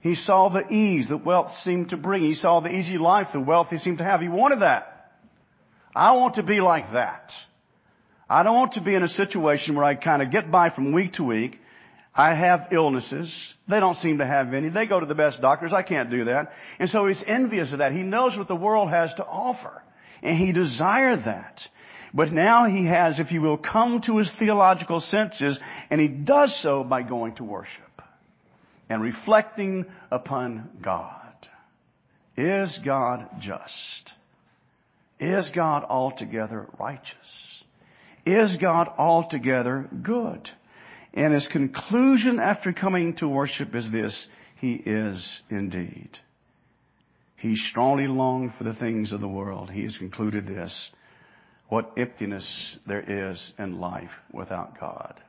He 0.00 0.16
saw 0.16 0.48
the 0.48 0.68
ease 0.72 1.08
that 1.08 1.24
wealth 1.24 1.52
seemed 1.62 1.90
to 1.90 1.96
bring. 1.96 2.22
He 2.22 2.34
saw 2.34 2.60
the 2.60 2.74
easy 2.74 2.98
life 2.98 3.28
the 3.32 3.40
wealth 3.40 3.68
he 3.70 3.78
seemed 3.78 3.98
to 3.98 4.04
have. 4.04 4.20
He 4.20 4.28
wanted 4.28 4.62
that. 4.62 5.12
I 5.94 6.12
want 6.12 6.34
to 6.34 6.42
be 6.42 6.60
like 6.60 6.92
that. 6.92 7.32
I 8.28 8.42
don't 8.42 8.56
want 8.56 8.72
to 8.72 8.80
be 8.80 8.94
in 8.94 9.04
a 9.04 9.08
situation 9.08 9.76
where 9.76 9.84
I 9.84 9.94
kind 9.94 10.22
of 10.22 10.32
get 10.32 10.50
by 10.50 10.70
from 10.70 10.92
week 10.92 11.12
to 11.14 11.24
week. 11.24 11.60
I 12.16 12.34
have 12.34 12.68
illnesses. 12.72 13.30
They 13.68 13.78
don't 13.78 13.96
seem 13.96 14.18
to 14.18 14.26
have 14.26 14.54
any. 14.54 14.70
They 14.70 14.86
go 14.86 14.98
to 14.98 15.06
the 15.06 15.14
best 15.14 15.42
doctors. 15.42 15.72
I 15.74 15.82
can't 15.82 16.10
do 16.10 16.24
that. 16.24 16.50
And 16.78 16.88
so 16.88 17.06
he's 17.06 17.22
envious 17.26 17.72
of 17.72 17.78
that. 17.78 17.92
He 17.92 18.02
knows 18.02 18.36
what 18.36 18.48
the 18.48 18.56
world 18.56 18.88
has 18.88 19.12
to 19.14 19.24
offer. 19.24 19.82
And 20.22 20.38
he 20.38 20.52
desired 20.52 21.24
that. 21.26 21.60
But 22.14 22.32
now 22.32 22.66
he 22.66 22.86
has, 22.86 23.18
if 23.20 23.32
you 23.32 23.42
will, 23.42 23.58
come 23.58 24.00
to 24.06 24.16
his 24.16 24.32
theological 24.38 25.00
senses, 25.00 25.58
and 25.90 26.00
he 26.00 26.08
does 26.08 26.58
so 26.62 26.82
by 26.82 27.02
going 27.02 27.34
to 27.34 27.44
worship 27.44 27.82
and 28.88 29.02
reflecting 29.02 29.84
upon 30.10 30.70
God. 30.82 31.12
Is 32.36 32.78
God 32.84 33.28
just? 33.40 34.12
Is 35.20 35.50
God 35.54 35.84
altogether 35.84 36.68
righteous? 36.78 37.64
Is 38.24 38.56
God 38.60 38.88
altogether 38.96 39.88
good? 40.02 40.48
And 41.16 41.34
his 41.34 41.48
conclusion 41.48 42.38
after 42.38 42.72
coming 42.72 43.16
to 43.16 43.26
worship 43.26 43.74
is 43.74 43.90
this, 43.90 44.28
he 44.60 44.74
is 44.74 45.42
indeed. 45.50 46.10
He 47.36 47.56
strongly 47.56 48.06
longed 48.06 48.52
for 48.56 48.64
the 48.64 48.74
things 48.74 49.12
of 49.12 49.20
the 49.20 49.28
world. 49.28 49.70
He 49.70 49.82
has 49.82 49.96
concluded 49.96 50.46
this, 50.46 50.90
what 51.68 51.92
emptiness 51.96 52.78
there 52.86 53.30
is 53.30 53.52
in 53.58 53.80
life 53.80 54.10
without 54.32 54.78
God. 54.78 55.20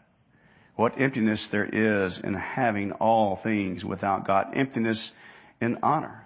What 0.76 1.02
emptiness 1.02 1.48
there 1.52 1.66
is 1.66 2.22
in 2.24 2.36
having 2.36 2.92
all 2.92 3.40
things 3.42 3.84
without 3.84 4.28
God. 4.28 4.54
Emptiness 4.56 5.12
in 5.60 5.80
honor. 5.82 6.24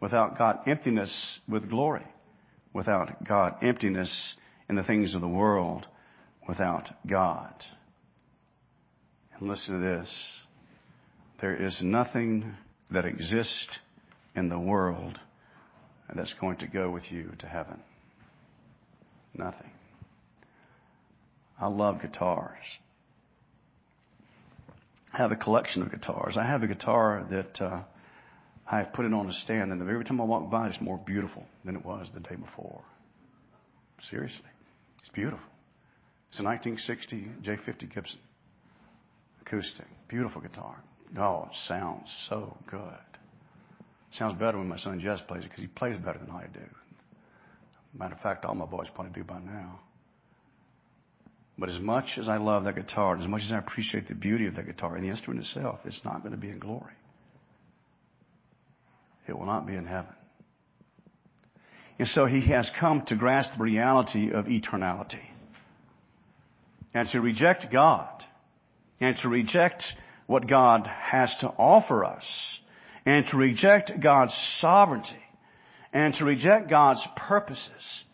Without 0.00 0.36
God. 0.36 0.58
Emptiness 0.66 1.40
with 1.48 1.70
glory 1.70 2.04
without 2.76 3.24
God, 3.26 3.54
emptiness 3.62 4.36
in 4.68 4.76
the 4.76 4.82
things 4.82 5.14
of 5.14 5.22
the 5.22 5.28
world 5.28 5.86
without 6.46 6.90
God. 7.06 7.54
And 9.38 9.48
listen 9.48 9.74
to 9.74 9.80
this. 9.80 10.12
There 11.40 11.54
is 11.54 11.80
nothing 11.82 12.54
that 12.90 13.04
exists 13.04 13.68
in 14.34 14.48
the 14.48 14.58
world 14.58 15.18
that's 16.14 16.34
going 16.34 16.56
to 16.58 16.66
go 16.66 16.90
with 16.90 17.10
you 17.10 17.32
to 17.40 17.46
heaven. 17.46 17.80
Nothing. 19.34 19.70
I 21.60 21.66
love 21.66 22.00
guitars. 22.00 22.64
I 25.12 25.18
have 25.18 25.32
a 25.32 25.36
collection 25.36 25.82
of 25.82 25.90
guitars. 25.90 26.36
I 26.38 26.46
have 26.46 26.62
a 26.62 26.66
guitar 26.66 27.26
that 27.30 27.60
uh, 27.60 27.82
I 28.70 28.78
have 28.78 28.92
put 28.92 29.04
it 29.04 29.12
on 29.12 29.28
a 29.28 29.32
stand, 29.32 29.72
and 29.72 29.82
every 29.82 30.04
time 30.04 30.20
I 30.20 30.24
walk 30.24 30.50
by, 30.50 30.68
it's 30.68 30.80
more 30.80 30.98
beautiful 30.98 31.44
than 31.64 31.76
it 31.76 31.84
was 31.84 32.08
the 32.14 32.20
day 32.20 32.36
before. 32.36 32.82
Seriously. 34.08 34.46
It's 35.00 35.08
beautiful. 35.10 35.40
It's 36.28 36.40
a 36.40 36.42
1960 36.42 37.28
J50 37.44 37.94
Gibson 37.94 38.18
acoustic. 39.46 39.86
Beautiful 40.08 40.40
guitar. 40.40 40.76
Oh, 41.18 41.48
it 41.50 41.56
sounds 41.68 42.12
so 42.28 42.56
good. 42.70 42.80
Sounds 44.12 44.38
better 44.38 44.58
when 44.58 44.68
my 44.68 44.78
son 44.78 45.00
Jess 45.00 45.20
plays 45.26 45.44
it 45.44 45.48
because 45.48 45.62
he 45.62 45.68
plays 45.68 45.96
better 45.96 46.18
than 46.18 46.30
I 46.30 46.46
do. 46.52 46.64
Matter 47.98 48.14
of 48.14 48.20
fact, 48.20 48.44
all 48.44 48.54
my 48.54 48.66
boys 48.66 48.88
probably 48.94 49.12
do 49.12 49.24
by 49.24 49.38
now. 49.38 49.80
But 51.58 51.70
as 51.70 51.80
much 51.80 52.18
as 52.18 52.28
I 52.28 52.36
love 52.36 52.64
that 52.64 52.74
guitar, 52.74 53.14
and 53.14 53.22
as 53.22 53.28
much 53.28 53.42
as 53.42 53.52
I 53.52 53.58
appreciate 53.58 54.08
the 54.08 54.14
beauty 54.14 54.46
of 54.46 54.56
that 54.56 54.66
guitar 54.66 54.94
and 54.94 55.04
the 55.04 55.08
instrument 55.08 55.40
itself, 55.40 55.80
it's 55.84 56.02
not 56.04 56.20
going 56.20 56.32
to 56.32 56.38
be 56.38 56.50
in 56.50 56.58
glory. 56.58 56.92
It 59.26 59.36
will 59.36 59.46
not 59.46 59.66
be 59.66 59.74
in 59.74 59.86
heaven. 59.86 60.12
And 61.98 62.06
so 62.08 62.26
he 62.26 62.46
has 62.52 62.70
come 62.78 63.02
to 63.06 63.16
grasp 63.16 63.52
the 63.56 63.64
reality 63.64 64.30
of 64.30 64.44
eternality. 64.44 65.24
And 66.92 67.08
to 67.08 67.20
reject 67.20 67.72
God 67.72 68.22
and 69.00 69.16
to 69.18 69.28
reject 69.28 69.84
what 70.26 70.48
God 70.48 70.86
has 70.86 71.34
to 71.40 71.48
offer 71.48 72.04
us 72.04 72.24
and 73.04 73.26
to 73.30 73.36
reject 73.36 73.92
God's 74.00 74.34
sovereignty 74.58 75.22
and 75.92 76.14
to 76.14 76.24
reject 76.24 76.68
God's 76.68 77.06
purposes 77.16 78.04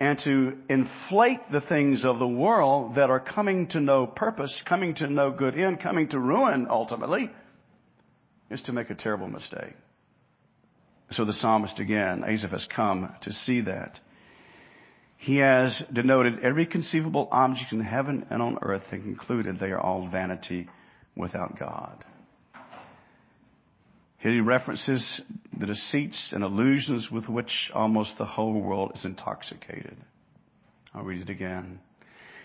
and 0.00 0.18
to 0.24 0.58
inflate 0.68 1.40
the 1.52 1.60
things 1.60 2.04
of 2.04 2.18
the 2.18 2.26
world 2.26 2.96
that 2.96 3.10
are 3.10 3.20
coming 3.20 3.68
to 3.68 3.80
no 3.80 4.06
purpose, 4.06 4.62
coming 4.68 4.94
to 4.96 5.06
no 5.06 5.30
good 5.30 5.58
end, 5.58 5.80
coming 5.80 6.08
to 6.08 6.18
ruin 6.18 6.66
ultimately, 6.68 7.30
is 8.50 8.60
to 8.62 8.72
make 8.72 8.90
a 8.90 8.94
terrible 8.94 9.28
mistake. 9.28 9.74
So 11.10 11.24
the 11.24 11.32
psalmist 11.32 11.78
again, 11.78 12.24
Asaph 12.26 12.50
has 12.50 12.66
come 12.74 13.14
to 13.22 13.32
see 13.32 13.60
that. 13.62 14.00
He 15.16 15.36
has 15.38 15.82
denoted 15.92 16.40
every 16.40 16.66
conceivable 16.66 17.28
object 17.30 17.72
in 17.72 17.80
heaven 17.80 18.26
and 18.30 18.42
on 18.42 18.58
earth 18.62 18.84
and 18.90 19.02
concluded 19.02 19.58
they 19.58 19.70
are 19.70 19.80
all 19.80 20.08
vanity 20.08 20.68
without 21.16 21.58
God. 21.58 22.04
He 24.18 24.40
references 24.40 25.20
the 25.58 25.66
deceits 25.66 26.32
and 26.32 26.42
illusions 26.42 27.10
with 27.10 27.28
which 27.28 27.70
almost 27.74 28.16
the 28.16 28.24
whole 28.24 28.60
world 28.60 28.92
is 28.94 29.04
intoxicated. 29.04 29.96
I'll 30.94 31.02
read 31.04 31.22
it 31.22 31.30
again. 31.30 31.80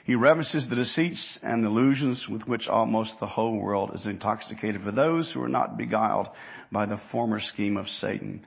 He 0.03 0.15
references 0.15 0.67
the 0.67 0.75
deceits 0.75 1.39
and 1.41 1.63
illusions 1.63 2.27
with 2.27 2.47
which 2.47 2.67
almost 2.67 3.19
the 3.19 3.27
whole 3.27 3.57
world 3.57 3.91
is 3.93 4.05
intoxicated 4.05 4.81
for 4.81 4.91
those 4.91 5.31
who 5.31 5.41
are 5.41 5.49
not 5.49 5.77
beguiled 5.77 6.29
by 6.71 6.85
the 6.85 6.99
former 7.11 7.39
scheme 7.39 7.77
of 7.77 7.87
Satan 7.87 8.45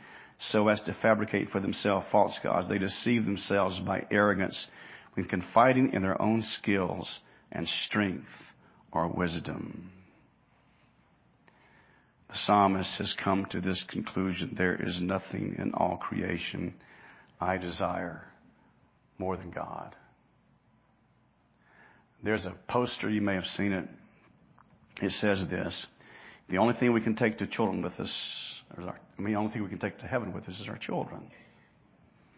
so 0.51 0.69
as 0.69 0.81
to 0.83 0.95
fabricate 0.95 1.51
for 1.51 1.61
themselves 1.61 2.07
false 2.11 2.39
gods. 2.43 2.69
They 2.69 2.79
deceive 2.79 3.25
themselves 3.25 3.79
by 3.81 4.07
arrogance 4.11 4.69
when 5.15 5.27
confiding 5.27 5.93
in 5.93 6.03
their 6.03 6.21
own 6.21 6.43
skills 6.43 7.21
and 7.51 7.69
strength 7.87 8.29
or 8.93 9.09
wisdom. 9.09 9.91
The 12.29 12.37
psalmist 12.39 12.99
has 12.99 13.15
come 13.23 13.47
to 13.51 13.61
this 13.61 13.85
conclusion. 13.89 14.55
There 14.57 14.75
is 14.75 15.01
nothing 15.01 15.57
in 15.59 15.75
all 15.75 15.99
creation 15.99 16.75
I 17.41 17.59
desire 17.59 18.25
more 19.19 19.37
than 19.37 19.51
God. 19.51 19.95
There's 22.25 22.47
a 22.47 22.55
poster, 22.69 23.11
you 23.11 23.21
may 23.21 23.35
have 23.35 23.45
seen 23.45 23.73
it. 23.73 23.89
It 25.03 25.11
says 25.13 25.47
this, 25.51 25.87
the 26.49 26.59
only 26.59 26.75
thing 26.75 26.93
we 26.93 27.01
can 27.01 27.17
take 27.17 27.39
to 27.39 27.47
children 27.47 27.83
with 27.83 27.95
us, 27.95 28.63
is 28.79 28.85
our, 28.85 28.99
I 29.23 29.25
mean, 29.25 29.35
the 29.35 29.39
only 29.39 29.53
thing 29.53 29.63
we 29.63 29.69
can 29.69 29.79
take 29.79 29.99
to 29.99 30.07
heaven 30.07 30.33
with 30.33 30.49
us 30.49 30.59
is 30.59 30.69
our 30.69 30.77
children. 30.77 31.23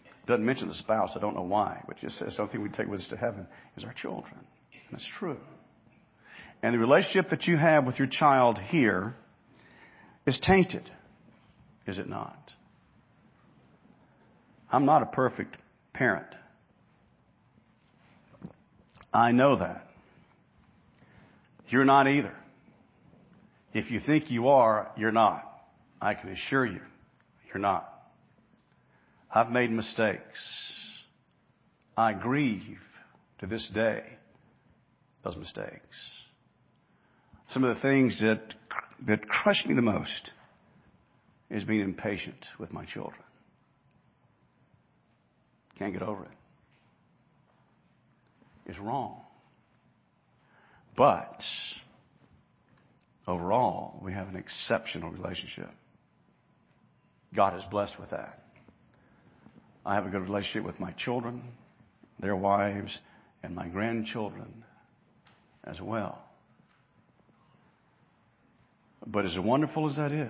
It 0.04 0.26
doesn't 0.26 0.44
mention 0.44 0.68
the 0.68 0.74
spouse, 0.74 1.12
I 1.16 1.18
don't 1.18 1.34
know 1.34 1.40
why, 1.40 1.82
but 1.86 1.96
it 1.96 2.02
just 2.02 2.18
says 2.18 2.36
the 2.36 2.42
only 2.42 2.52
thing 2.52 2.62
we 2.62 2.68
take 2.68 2.88
with 2.88 3.00
us 3.00 3.08
to 3.08 3.16
heaven 3.16 3.46
is 3.78 3.84
our 3.84 3.94
children. 3.94 4.34
And 4.88 4.98
it's 4.98 5.10
true. 5.18 5.38
And 6.62 6.74
the 6.74 6.78
relationship 6.78 7.30
that 7.30 7.46
you 7.46 7.56
have 7.56 7.86
with 7.86 7.98
your 7.98 8.06
child 8.06 8.58
here 8.58 9.14
is 10.26 10.38
tainted, 10.40 10.90
is 11.86 11.98
it 11.98 12.06
not? 12.06 12.52
I'm 14.70 14.84
not 14.84 15.02
a 15.02 15.06
perfect 15.06 15.56
parent. 15.94 16.26
I 19.10 19.32
know 19.32 19.56
that. 19.56 19.86
You're 21.68 21.86
not 21.86 22.08
either. 22.08 22.34
If 23.72 23.90
you 23.90 24.00
think 24.00 24.30
you 24.30 24.48
are, 24.48 24.90
you're 24.98 25.12
not. 25.12 25.53
I 26.04 26.12
can 26.12 26.28
assure 26.28 26.66
you, 26.66 26.82
you're 27.48 27.62
not. 27.62 27.90
I've 29.34 29.48
made 29.48 29.70
mistakes. 29.70 30.38
I 31.96 32.12
grieve 32.12 32.78
to 33.38 33.46
this 33.46 33.70
day 33.74 34.02
those 35.24 35.34
mistakes. 35.34 35.96
Some 37.48 37.64
of 37.64 37.74
the 37.74 37.80
things 37.80 38.20
that 38.20 38.54
that 39.06 39.26
crushed 39.26 39.66
me 39.66 39.74
the 39.74 39.80
most 39.80 40.30
is 41.48 41.64
being 41.64 41.80
impatient 41.80 42.48
with 42.58 42.70
my 42.70 42.84
children. 42.84 43.22
Can't 45.78 45.94
get 45.94 46.02
over 46.02 46.24
it. 46.24 46.30
It's 48.66 48.78
wrong. 48.78 49.22
But 50.98 51.40
overall, 53.26 53.98
we 54.04 54.12
have 54.12 54.28
an 54.28 54.36
exceptional 54.36 55.10
relationship. 55.10 55.70
God 57.34 57.56
is 57.56 57.64
blessed 57.70 57.98
with 57.98 58.10
that. 58.10 58.42
I 59.84 59.94
have 59.94 60.06
a 60.06 60.10
good 60.10 60.22
relationship 60.22 60.64
with 60.64 60.80
my 60.80 60.92
children, 60.92 61.42
their 62.20 62.36
wives, 62.36 62.98
and 63.42 63.54
my 63.54 63.68
grandchildren 63.68 64.64
as 65.64 65.80
well. 65.80 66.22
But 69.06 69.26
as 69.26 69.38
wonderful 69.38 69.90
as 69.90 69.96
that 69.96 70.12
is, 70.12 70.28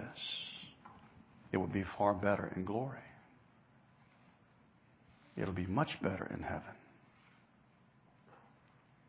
it 1.52 1.58
will 1.58 1.68
be 1.68 1.84
far 1.96 2.14
better 2.14 2.52
in 2.56 2.64
glory. 2.64 2.98
It'll 5.36 5.54
be 5.54 5.66
much 5.66 5.96
better 6.02 6.28
in 6.34 6.42
heaven. 6.42 6.62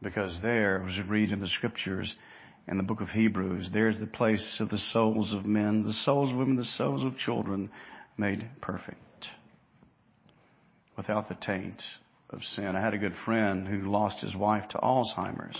Because 0.01 0.39
there, 0.43 0.84
as 0.88 0.97
we 0.97 1.03
read 1.10 1.31
in 1.31 1.39
the 1.39 1.47
scriptures, 1.47 2.13
in 2.67 2.78
the 2.78 2.84
book 2.84 3.01
of 3.01 3.10
Hebrews, 3.10 3.69
there's 3.71 3.99
the 3.99 4.08
place 4.08 4.58
of 4.60 4.69
the 4.69 4.78
souls 4.78 5.34
of 5.34 5.45
men, 5.45 5.84
the 5.84 5.93
souls 5.93 6.32
of 6.32 6.38
women, 6.38 6.56
the 6.56 6.65
souls 6.65 7.04
of 7.04 7.17
children 7.17 7.69
made 8.17 8.49
perfect. 8.62 8.99
Without 10.97 11.30
the 11.30 11.36
taint 11.36 11.84
of 12.30 12.41
sin. 12.43 12.75
I 12.75 12.82
had 12.82 12.93
a 12.93 12.97
good 12.97 13.13
friend 13.23 13.67
who 13.67 13.91
lost 13.91 14.21
his 14.21 14.36
wife 14.36 14.67
to 14.69 14.78
Alzheimer's. 14.78 15.58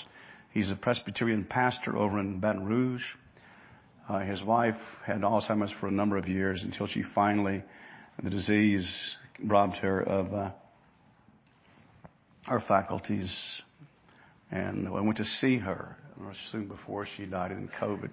He's 0.52 0.72
a 0.72 0.76
Presbyterian 0.76 1.44
pastor 1.44 1.96
over 1.96 2.20
in 2.20 2.40
Baton 2.40 2.66
Rouge. 2.66 3.04
Uh, 4.10 4.20
his 4.20 4.42
wife 4.44 4.78
had 5.06 5.22
Alzheimer's 5.22 5.74
for 5.80 5.88
a 5.88 5.92
number 5.92 6.18
of 6.18 6.28
years 6.28 6.64
until 6.64 6.88
she 6.88 7.04
finally, 7.14 7.64
the 8.24 8.30
disease 8.30 8.90
robbed 9.44 9.76
her 9.78 10.02
of 10.02 10.34
uh, 10.34 10.52
her 12.48 12.62
faculties. 12.62 13.62
And 14.50 14.88
I 14.88 14.92
went 14.92 15.18
to 15.18 15.26
see 15.26 15.58
her 15.58 15.98
soon 16.52 16.68
before 16.68 17.06
she 17.06 17.26
died 17.26 17.52
in 17.52 17.70
COVID. 17.80 18.12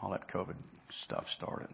All 0.00 0.10
that 0.10 0.28
COVID 0.28 0.56
stuff 1.04 1.24
started. 1.36 1.68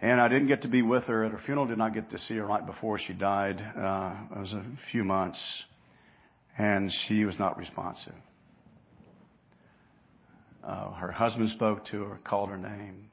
And 0.00 0.20
I 0.20 0.28
didn't 0.28 0.48
get 0.48 0.62
to 0.62 0.68
be 0.68 0.82
with 0.82 1.04
her 1.04 1.24
at 1.24 1.32
her 1.32 1.38
funeral. 1.38 1.66
Did 1.66 1.78
not 1.78 1.94
get 1.94 2.10
to 2.10 2.18
see 2.18 2.36
her 2.36 2.44
right 2.44 2.64
before 2.64 2.98
she 2.98 3.14
died. 3.14 3.60
Uh, 3.60 4.14
it 4.36 4.38
was 4.38 4.52
a 4.52 4.64
few 4.92 5.04
months, 5.04 5.64
and 6.58 6.92
she 6.92 7.24
was 7.24 7.38
not 7.38 7.56
responsive. 7.56 8.14
Uh, 10.62 10.90
her 10.92 11.12
husband 11.12 11.48
spoke 11.50 11.84
to 11.86 12.02
her, 12.02 12.18
called 12.24 12.50
her 12.50 12.58
name. 12.58 13.08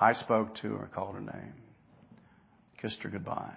I 0.00 0.14
spoke 0.14 0.54
to 0.56 0.68
her, 0.74 0.90
called 0.92 1.14
her 1.14 1.20
name, 1.20 1.54
kissed 2.80 3.02
her 3.02 3.10
goodbye. 3.10 3.56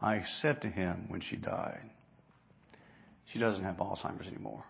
I 0.00 0.22
said 0.40 0.62
to 0.62 0.68
him 0.68 1.06
when 1.08 1.20
she 1.20 1.36
died, 1.36 1.90
she 3.32 3.38
doesn't 3.38 3.64
have 3.64 3.76
Alzheimer's 3.76 4.26
anymore. 4.26 4.64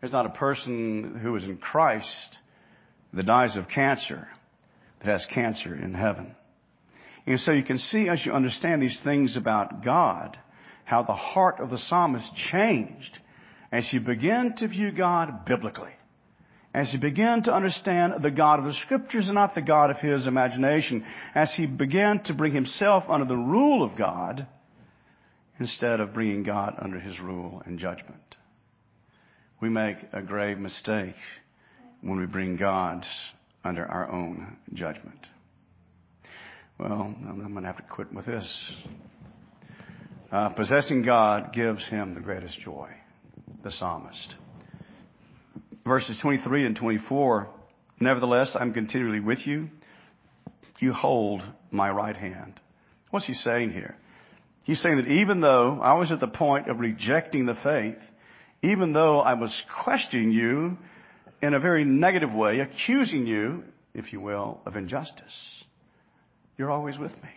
There's 0.00 0.12
not 0.12 0.26
a 0.26 0.30
person 0.30 1.18
who 1.20 1.34
is 1.36 1.44
in 1.44 1.58
Christ 1.58 2.38
that 3.12 3.26
dies 3.26 3.56
of 3.56 3.68
cancer 3.68 4.28
that 5.00 5.10
has 5.10 5.26
cancer 5.26 5.74
in 5.74 5.94
heaven. 5.94 6.34
And 7.26 7.38
so 7.40 7.52
you 7.52 7.64
can 7.64 7.78
see 7.78 8.08
as 8.08 8.24
you 8.24 8.32
understand 8.32 8.80
these 8.80 9.00
things 9.02 9.36
about 9.36 9.84
God, 9.84 10.38
how 10.84 11.02
the 11.02 11.14
heart 11.14 11.60
of 11.60 11.70
the 11.70 11.78
psalmist 11.78 12.34
changed 12.50 13.18
as 13.70 13.88
he 13.88 13.98
began 13.98 14.54
to 14.56 14.68
view 14.68 14.92
God 14.92 15.44
biblically. 15.44 15.92
As 16.72 16.92
he 16.92 16.98
began 16.98 17.42
to 17.42 17.52
understand 17.52 18.22
the 18.22 18.30
God 18.30 18.60
of 18.60 18.64
the 18.66 18.74
scriptures 18.74 19.26
and 19.26 19.34
not 19.34 19.54
the 19.54 19.62
God 19.62 19.90
of 19.90 19.98
his 19.98 20.26
imagination. 20.26 21.04
As 21.34 21.52
he 21.54 21.66
began 21.66 22.22
to 22.24 22.34
bring 22.34 22.54
himself 22.54 23.04
under 23.08 23.26
the 23.26 23.36
rule 23.36 23.82
of 23.82 23.96
God 23.96 24.46
instead 25.58 26.00
of 26.00 26.14
bringing 26.14 26.42
God 26.42 26.74
under 26.78 27.00
his 27.00 27.20
rule 27.20 27.62
and 27.66 27.78
judgment. 27.78 28.36
We 29.60 29.68
make 29.68 29.96
a 30.12 30.22
grave 30.22 30.58
mistake 30.58 31.16
when 32.00 32.18
we 32.18 32.26
bring 32.26 32.56
God 32.56 33.04
under 33.64 33.84
our 33.84 34.10
own 34.10 34.56
judgment. 34.72 35.26
Well, 36.78 36.92
I'm 36.92 37.38
going 37.38 37.62
to 37.62 37.66
have 37.66 37.78
to 37.78 37.82
quit 37.82 38.12
with 38.12 38.26
this. 38.26 38.72
Uh, 40.30 40.50
possessing 40.50 41.02
God 41.02 41.52
gives 41.52 41.86
him 41.88 42.14
the 42.14 42.20
greatest 42.20 42.60
joy, 42.60 42.90
the 43.64 43.70
psalmist. 43.70 44.34
Verses 45.84 46.18
23 46.22 46.66
and 46.66 46.76
24, 46.76 47.48
nevertheless, 47.98 48.54
I'm 48.54 48.72
continually 48.72 49.20
with 49.20 49.44
you. 49.44 49.70
You 50.78 50.92
hold 50.92 51.42
my 51.72 51.90
right 51.90 52.16
hand. 52.16 52.60
What's 53.10 53.26
he 53.26 53.34
saying 53.34 53.72
here? 53.72 53.96
He's 54.68 54.82
saying 54.82 54.98
that 54.98 55.08
even 55.08 55.40
though 55.40 55.80
I 55.82 55.94
was 55.98 56.12
at 56.12 56.20
the 56.20 56.28
point 56.28 56.68
of 56.68 56.78
rejecting 56.78 57.46
the 57.46 57.54
faith, 57.54 57.96
even 58.62 58.92
though 58.92 59.18
I 59.18 59.32
was 59.32 59.64
questioning 59.82 60.30
you 60.30 60.76
in 61.40 61.54
a 61.54 61.58
very 61.58 61.86
negative 61.86 62.34
way, 62.34 62.60
accusing 62.60 63.26
you, 63.26 63.64
if 63.94 64.12
you 64.12 64.20
will, 64.20 64.60
of 64.66 64.76
injustice, 64.76 65.64
you're 66.58 66.70
always 66.70 66.98
with 66.98 67.12
me. 67.12 67.30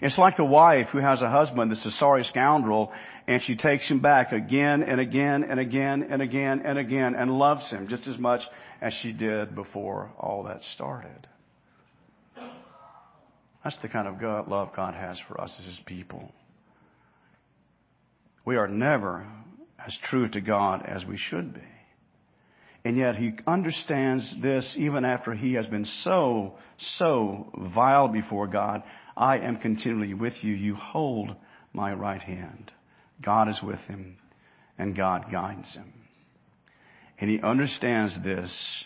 It's 0.00 0.18
like 0.18 0.36
the 0.36 0.44
wife 0.44 0.90
who 0.92 0.98
has 0.98 1.20
a 1.20 1.28
husband 1.28 1.72
that's 1.72 1.84
a 1.84 1.90
sorry 1.90 2.22
scoundrel 2.22 2.92
and 3.26 3.42
she 3.42 3.56
takes 3.56 3.88
him 3.88 3.98
back 3.98 4.30
again 4.30 4.84
and 4.84 5.00
again 5.00 5.42
and 5.42 5.58
again 5.58 6.06
and 6.10 6.22
again 6.22 6.62
and 6.64 6.78
again 6.78 7.16
and 7.16 7.32
loves 7.32 7.68
him 7.70 7.88
just 7.88 8.06
as 8.06 8.18
much 8.18 8.42
as 8.80 8.92
she 8.92 9.10
did 9.10 9.56
before 9.56 10.12
all 10.16 10.44
that 10.44 10.62
started. 10.62 11.26
That's 13.64 13.78
the 13.80 13.88
kind 13.88 14.06
of 14.06 14.20
God, 14.20 14.46
love 14.48 14.70
God 14.76 14.94
has 14.94 15.18
for 15.26 15.40
us 15.40 15.52
as 15.58 15.64
His 15.64 15.80
people. 15.86 16.30
We 18.44 18.56
are 18.56 18.68
never 18.68 19.26
as 19.84 19.96
true 20.04 20.28
to 20.28 20.40
God 20.40 20.84
as 20.86 21.04
we 21.04 21.16
should 21.16 21.54
be. 21.54 21.60
And 22.84 22.98
yet 22.98 23.16
He 23.16 23.32
understands 23.46 24.34
this 24.42 24.76
even 24.78 25.06
after 25.06 25.32
He 25.32 25.54
has 25.54 25.66
been 25.66 25.86
so, 25.86 26.54
so 26.78 27.50
vile 27.74 28.08
before 28.08 28.46
God. 28.46 28.82
I 29.16 29.38
am 29.38 29.56
continually 29.56 30.12
with 30.12 30.34
you. 30.42 30.54
You 30.54 30.74
hold 30.74 31.34
my 31.72 31.92
right 31.92 32.22
hand. 32.22 32.70
God 33.22 33.48
is 33.48 33.60
with 33.62 33.80
him 33.80 34.16
and 34.78 34.96
God 34.96 35.26
guides 35.30 35.74
him. 35.74 35.92
And 37.18 37.30
he 37.30 37.40
understands 37.40 38.18
this, 38.24 38.84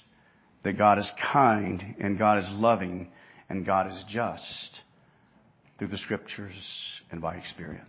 that 0.64 0.76
God 0.76 0.98
is 0.98 1.10
kind 1.32 1.96
and 1.98 2.18
God 2.18 2.38
is 2.38 2.48
loving 2.52 3.10
and 3.48 3.64
God 3.64 3.88
is 3.88 4.04
just 4.08 4.82
through 5.78 5.88
the 5.88 5.98
scriptures 5.98 7.00
and 7.10 7.20
by 7.20 7.36
experience. 7.36 7.86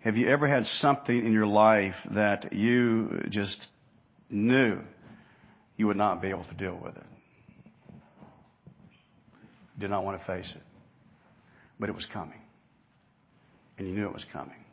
Have 0.00 0.16
you 0.16 0.28
ever 0.28 0.46
had 0.46 0.66
something 0.66 1.16
in 1.16 1.32
your 1.32 1.46
life 1.46 1.94
that 2.10 2.52
you 2.52 3.22
just 3.30 3.66
knew 4.28 4.80
you 5.76 5.86
would 5.86 5.96
not 5.96 6.20
be 6.20 6.28
able 6.28 6.44
to 6.44 6.54
deal 6.54 6.78
with 6.82 6.96
it? 6.96 7.06
Did 9.78 9.90
not 9.90 10.04
want 10.04 10.20
to 10.20 10.26
face 10.26 10.52
it. 10.54 10.62
But 11.80 11.88
it 11.88 11.94
was 11.94 12.06
coming. 12.06 12.38
And 13.78 13.88
you 13.88 13.94
knew 13.94 14.06
it 14.06 14.12
was 14.12 14.26
coming 14.32 14.63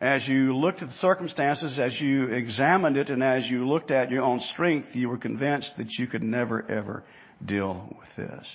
as 0.00 0.26
you 0.28 0.54
looked 0.54 0.82
at 0.82 0.88
the 0.88 0.94
circumstances, 0.94 1.78
as 1.78 1.98
you 2.00 2.26
examined 2.26 2.96
it, 2.96 3.08
and 3.08 3.22
as 3.22 3.48
you 3.48 3.66
looked 3.66 3.90
at 3.90 4.10
your 4.10 4.22
own 4.22 4.40
strength, 4.40 4.88
you 4.92 5.08
were 5.08 5.16
convinced 5.16 5.72
that 5.78 5.90
you 5.98 6.06
could 6.06 6.22
never 6.22 6.70
ever 6.70 7.04
deal 7.44 7.96
with 7.98 8.28
this. 8.28 8.46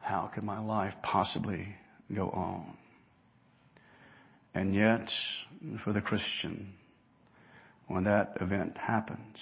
How 0.00 0.30
could 0.32 0.44
my 0.44 0.60
life 0.60 0.94
possibly 1.02 1.68
go 2.14 2.30
on? 2.30 2.76
And 4.54 4.74
yet, 4.74 5.10
for 5.84 5.92
the 5.92 6.00
Christian, 6.00 6.72
when 7.88 8.04
that 8.04 8.38
event 8.40 8.76
happens, 8.76 9.36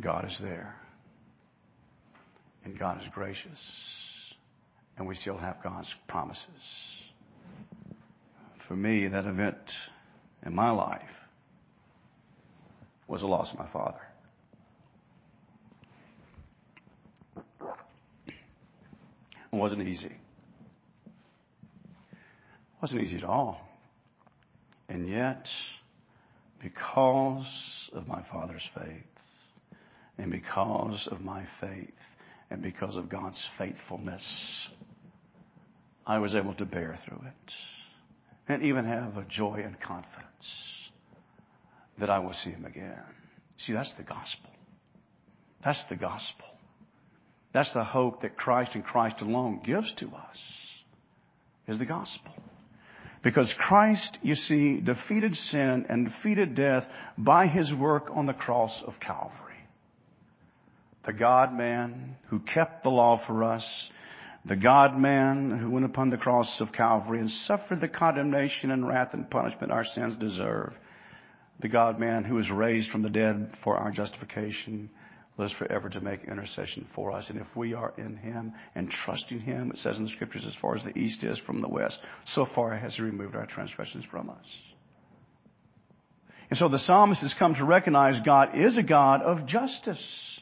God 0.00 0.26
is 0.26 0.38
there. 0.42 0.76
And 2.64 2.78
God 2.78 3.00
is 3.00 3.08
gracious. 3.14 3.58
And 4.96 5.06
we 5.06 5.14
still 5.14 5.38
have 5.38 5.62
God's 5.62 5.92
promises 6.08 6.48
for 8.68 8.76
me, 8.76 9.08
that 9.08 9.26
event 9.26 9.56
in 10.44 10.54
my 10.54 10.70
life 10.70 11.02
was 13.06 13.20
the 13.20 13.26
loss 13.26 13.52
of 13.52 13.58
my 13.58 13.68
father. 13.70 14.00
It 19.52 19.56
wasn't 19.56 19.86
easy. 19.86 20.06
It 20.06 21.12
wasn't 22.82 23.02
easy 23.02 23.18
at 23.18 23.24
all. 23.24 23.60
And 24.88 25.08
yet, 25.08 25.46
because 26.62 27.90
of 27.92 28.08
my 28.08 28.24
father's 28.32 28.68
faith, 28.74 29.04
and 30.18 30.30
because 30.30 31.08
of 31.10 31.20
my 31.20 31.46
faith, 31.60 31.90
and 32.50 32.62
because 32.62 32.96
of 32.96 33.08
God's 33.08 33.42
faithfulness, 33.58 34.68
I 36.06 36.18
was 36.18 36.34
able 36.34 36.54
to 36.54 36.64
bear 36.64 36.98
through 37.06 37.20
it 37.26 37.52
and 38.48 38.62
even 38.62 38.84
have 38.84 39.16
a 39.16 39.24
joy 39.28 39.62
and 39.64 39.80
confidence 39.80 40.90
that 41.98 42.10
I 42.10 42.18
will 42.18 42.32
see 42.32 42.50
him 42.50 42.64
again. 42.64 43.02
See, 43.58 43.72
that's 43.72 43.94
the 43.96 44.02
gospel. 44.02 44.50
That's 45.64 45.84
the 45.88 45.96
gospel. 45.96 46.46
That's 47.52 47.72
the 47.72 47.84
hope 47.84 48.22
that 48.22 48.36
Christ 48.36 48.72
and 48.74 48.84
Christ 48.84 49.20
alone 49.20 49.60
gives 49.64 49.94
to 49.96 50.06
us, 50.06 50.38
is 51.68 51.78
the 51.78 51.86
gospel. 51.86 52.32
Because 53.22 53.54
Christ, 53.58 54.18
you 54.22 54.34
see, 54.34 54.80
defeated 54.80 55.34
sin 55.34 55.86
and 55.88 56.06
defeated 56.06 56.54
death 56.54 56.84
by 57.16 57.46
his 57.46 57.72
work 57.72 58.08
on 58.12 58.26
the 58.26 58.34
cross 58.34 58.82
of 58.86 58.94
Calvary. 59.00 59.40
The 61.06 61.12
God 61.12 61.54
man 61.54 62.16
who 62.28 62.40
kept 62.40 62.82
the 62.82 62.90
law 62.90 63.24
for 63.26 63.44
us 63.44 63.90
the 64.44 64.56
God 64.56 64.98
man 64.98 65.58
who 65.58 65.70
went 65.70 65.86
upon 65.86 66.10
the 66.10 66.18
cross 66.18 66.60
of 66.60 66.72
Calvary 66.72 67.20
and 67.20 67.30
suffered 67.30 67.80
the 67.80 67.88
condemnation 67.88 68.70
and 68.70 68.86
wrath 68.86 69.14
and 69.14 69.30
punishment 69.30 69.72
our 69.72 69.84
sins 69.84 70.16
deserve. 70.16 70.74
The 71.60 71.68
God 71.68 71.98
man 71.98 72.24
who 72.24 72.34
was 72.34 72.50
raised 72.50 72.90
from 72.90 73.02
the 73.02 73.08
dead 73.08 73.56
for 73.62 73.76
our 73.76 73.90
justification 73.90 74.90
lives 75.38 75.52
forever 75.52 75.88
to 75.88 76.00
make 76.00 76.24
intercession 76.24 76.86
for 76.94 77.12
us. 77.12 77.30
And 77.30 77.40
if 77.40 77.46
we 77.56 77.74
are 77.74 77.94
in 77.96 78.16
him 78.16 78.52
and 78.74 78.90
trusting 78.90 79.40
him, 79.40 79.70
it 79.70 79.78
says 79.78 79.96
in 79.96 80.04
the 80.04 80.10
scriptures, 80.10 80.44
as 80.46 80.54
far 80.60 80.76
as 80.76 80.84
the 80.84 80.96
east 80.96 81.24
is 81.24 81.38
from 81.38 81.60
the 81.62 81.68
west, 81.68 81.98
so 82.26 82.46
far 82.54 82.76
has 82.76 82.96
he 82.96 83.02
removed 83.02 83.34
our 83.34 83.46
transgressions 83.46 84.04
from 84.04 84.30
us. 84.30 84.46
And 86.50 86.58
so 86.58 86.68
the 86.68 86.78
psalmist 86.78 87.22
has 87.22 87.34
come 87.34 87.54
to 87.54 87.64
recognize 87.64 88.20
God 88.24 88.50
is 88.54 88.76
a 88.76 88.82
God 88.82 89.22
of 89.22 89.46
justice. 89.46 90.40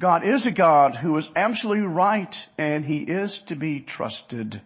God 0.00 0.26
is 0.26 0.46
a 0.46 0.50
God 0.50 0.96
who 0.96 1.16
is 1.18 1.28
absolutely 1.36 1.84
right 1.84 2.34
and 2.56 2.84
he 2.84 2.98
is 2.98 3.42
to 3.48 3.56
be 3.56 3.80
trusted. 3.80 4.62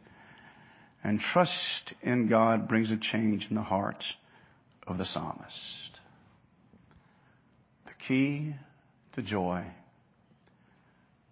And 1.02 1.18
trust 1.18 1.92
in 2.02 2.28
God 2.28 2.68
brings 2.68 2.90
a 2.90 2.96
change 2.96 3.48
in 3.50 3.56
the 3.56 3.62
heart 3.62 4.04
of 4.86 4.96
the 4.96 5.04
psalmist. 5.04 6.00
The 7.86 7.92
key 8.06 8.54
to 9.14 9.22
joy, 9.22 9.64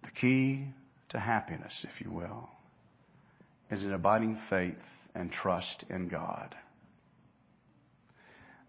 the 0.03 0.11
key 0.11 0.65
to 1.09 1.19
happiness, 1.19 1.73
if 1.83 2.05
you 2.05 2.11
will, 2.11 2.49
is 3.71 3.83
an 3.83 3.93
abiding 3.93 4.37
faith 4.49 4.83
and 5.15 5.31
trust 5.31 5.85
in 5.89 6.09
God 6.09 6.53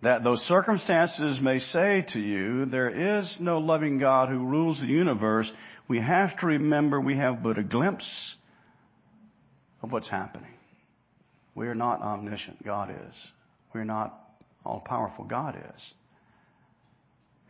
that 0.04 0.22
those 0.22 0.42
circumstances 0.42 1.40
may 1.40 1.58
say 1.58 2.04
to 2.08 2.20
you, 2.20 2.66
there 2.66 3.18
is 3.18 3.36
no 3.40 3.58
loving 3.58 3.98
God 3.98 4.28
who 4.28 4.44
rules 4.44 4.78
the 4.78 4.86
universe, 4.86 5.50
we 5.88 5.98
have 5.98 6.38
to 6.40 6.46
remember 6.46 7.00
we 7.00 7.16
have 7.16 7.42
but 7.42 7.56
a 7.56 7.62
glimpse 7.62 8.36
of 9.82 9.92
what's 9.92 10.10
happening. 10.10 10.52
We 11.54 11.68
are 11.68 11.74
not 11.74 12.02
omniscient. 12.02 12.62
God 12.62 12.90
is. 12.90 13.14
We're 13.74 13.84
not 13.84 14.14
all 14.62 14.80
powerful. 14.80 15.24
God 15.24 15.56
is. 15.74 15.94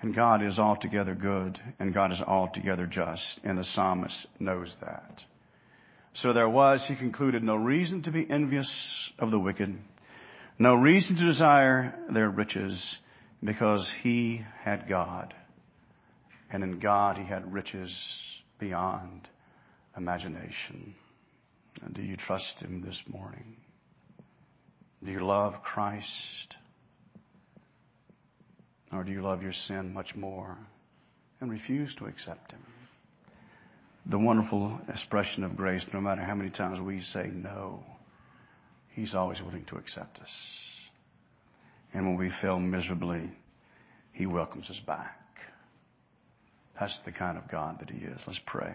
And 0.01 0.15
God 0.15 0.41
is 0.41 0.57
altogether 0.57 1.15
good 1.17 1.59
and 1.81 1.93
God 1.93 2.13
is 2.13 2.21
altogether 2.21 2.87
just. 2.87 3.41
And 3.43 3.59
the 3.59 3.65
psalmist 3.65 4.29
knows 4.39 4.73
that. 4.81 5.23
So 6.15 6.33
there 6.33 6.49
was, 6.49 6.85
he 6.87 6.95
concluded, 6.95 7.43
no 7.43 7.57
reason 7.57 8.05
to 8.05 8.13
be 8.13 8.25
envious 8.31 8.71
of 9.19 9.33
the 9.33 9.41
wicked 9.41 9.77
no 10.59 10.75
reason 10.75 11.17
to 11.17 11.25
desire 11.25 11.95
their 12.13 12.31
riches 12.31 12.99
because 13.43 13.91
he 14.03 14.43
had 14.63 14.89
God. 14.89 15.35
And 16.51 16.63
in 16.63 16.79
God 16.79 17.19
he 17.19 17.25
had 17.25 17.53
riches 17.53 17.95
beyond 18.59 19.29
imagination. 19.97 20.95
And 21.83 21.95
do 21.95 22.03
you 22.03 22.17
trust 22.17 22.61
him 22.61 22.83
this 22.85 23.01
morning? 23.09 23.57
Do 25.05 25.11
you 25.11 25.21
love 25.21 25.55
Christ? 25.63 26.57
Or 28.93 29.03
do 29.03 29.11
you 29.11 29.23
love 29.23 29.43
your 29.43 29.53
sin 29.53 29.93
much 29.93 30.15
more 30.15 30.57
and 31.41 31.51
refuse 31.51 31.95
to 31.97 32.07
accept 32.07 32.53
him? 32.53 32.63
The 34.07 34.19
wonderful 34.19 34.79
expression 34.89 35.43
of 35.45 35.57
grace, 35.57 35.85
no 35.93 36.01
matter 36.01 36.23
how 36.23 36.35
many 36.35 36.51
times 36.51 36.79
we 36.81 37.01
say 37.01 37.31
no, 37.33 37.83
He's 38.95 39.15
always 39.15 39.41
willing 39.43 39.65
to 39.67 39.77
accept 39.77 40.19
us. 40.21 40.31
And 41.93 42.07
when 42.07 42.17
we 42.17 42.31
fail 42.41 42.59
miserably, 42.59 43.31
He 44.13 44.27
welcomes 44.27 44.71
us 44.71 44.81
back. 44.87 45.19
That's 46.79 46.99
the 47.05 47.13
kind 47.13 47.37
of 47.37 47.51
God 47.51 47.81
that 47.81 47.91
He 47.91 47.99
is. 47.99 48.21
Let's 48.27 48.41
pray. 48.47 48.75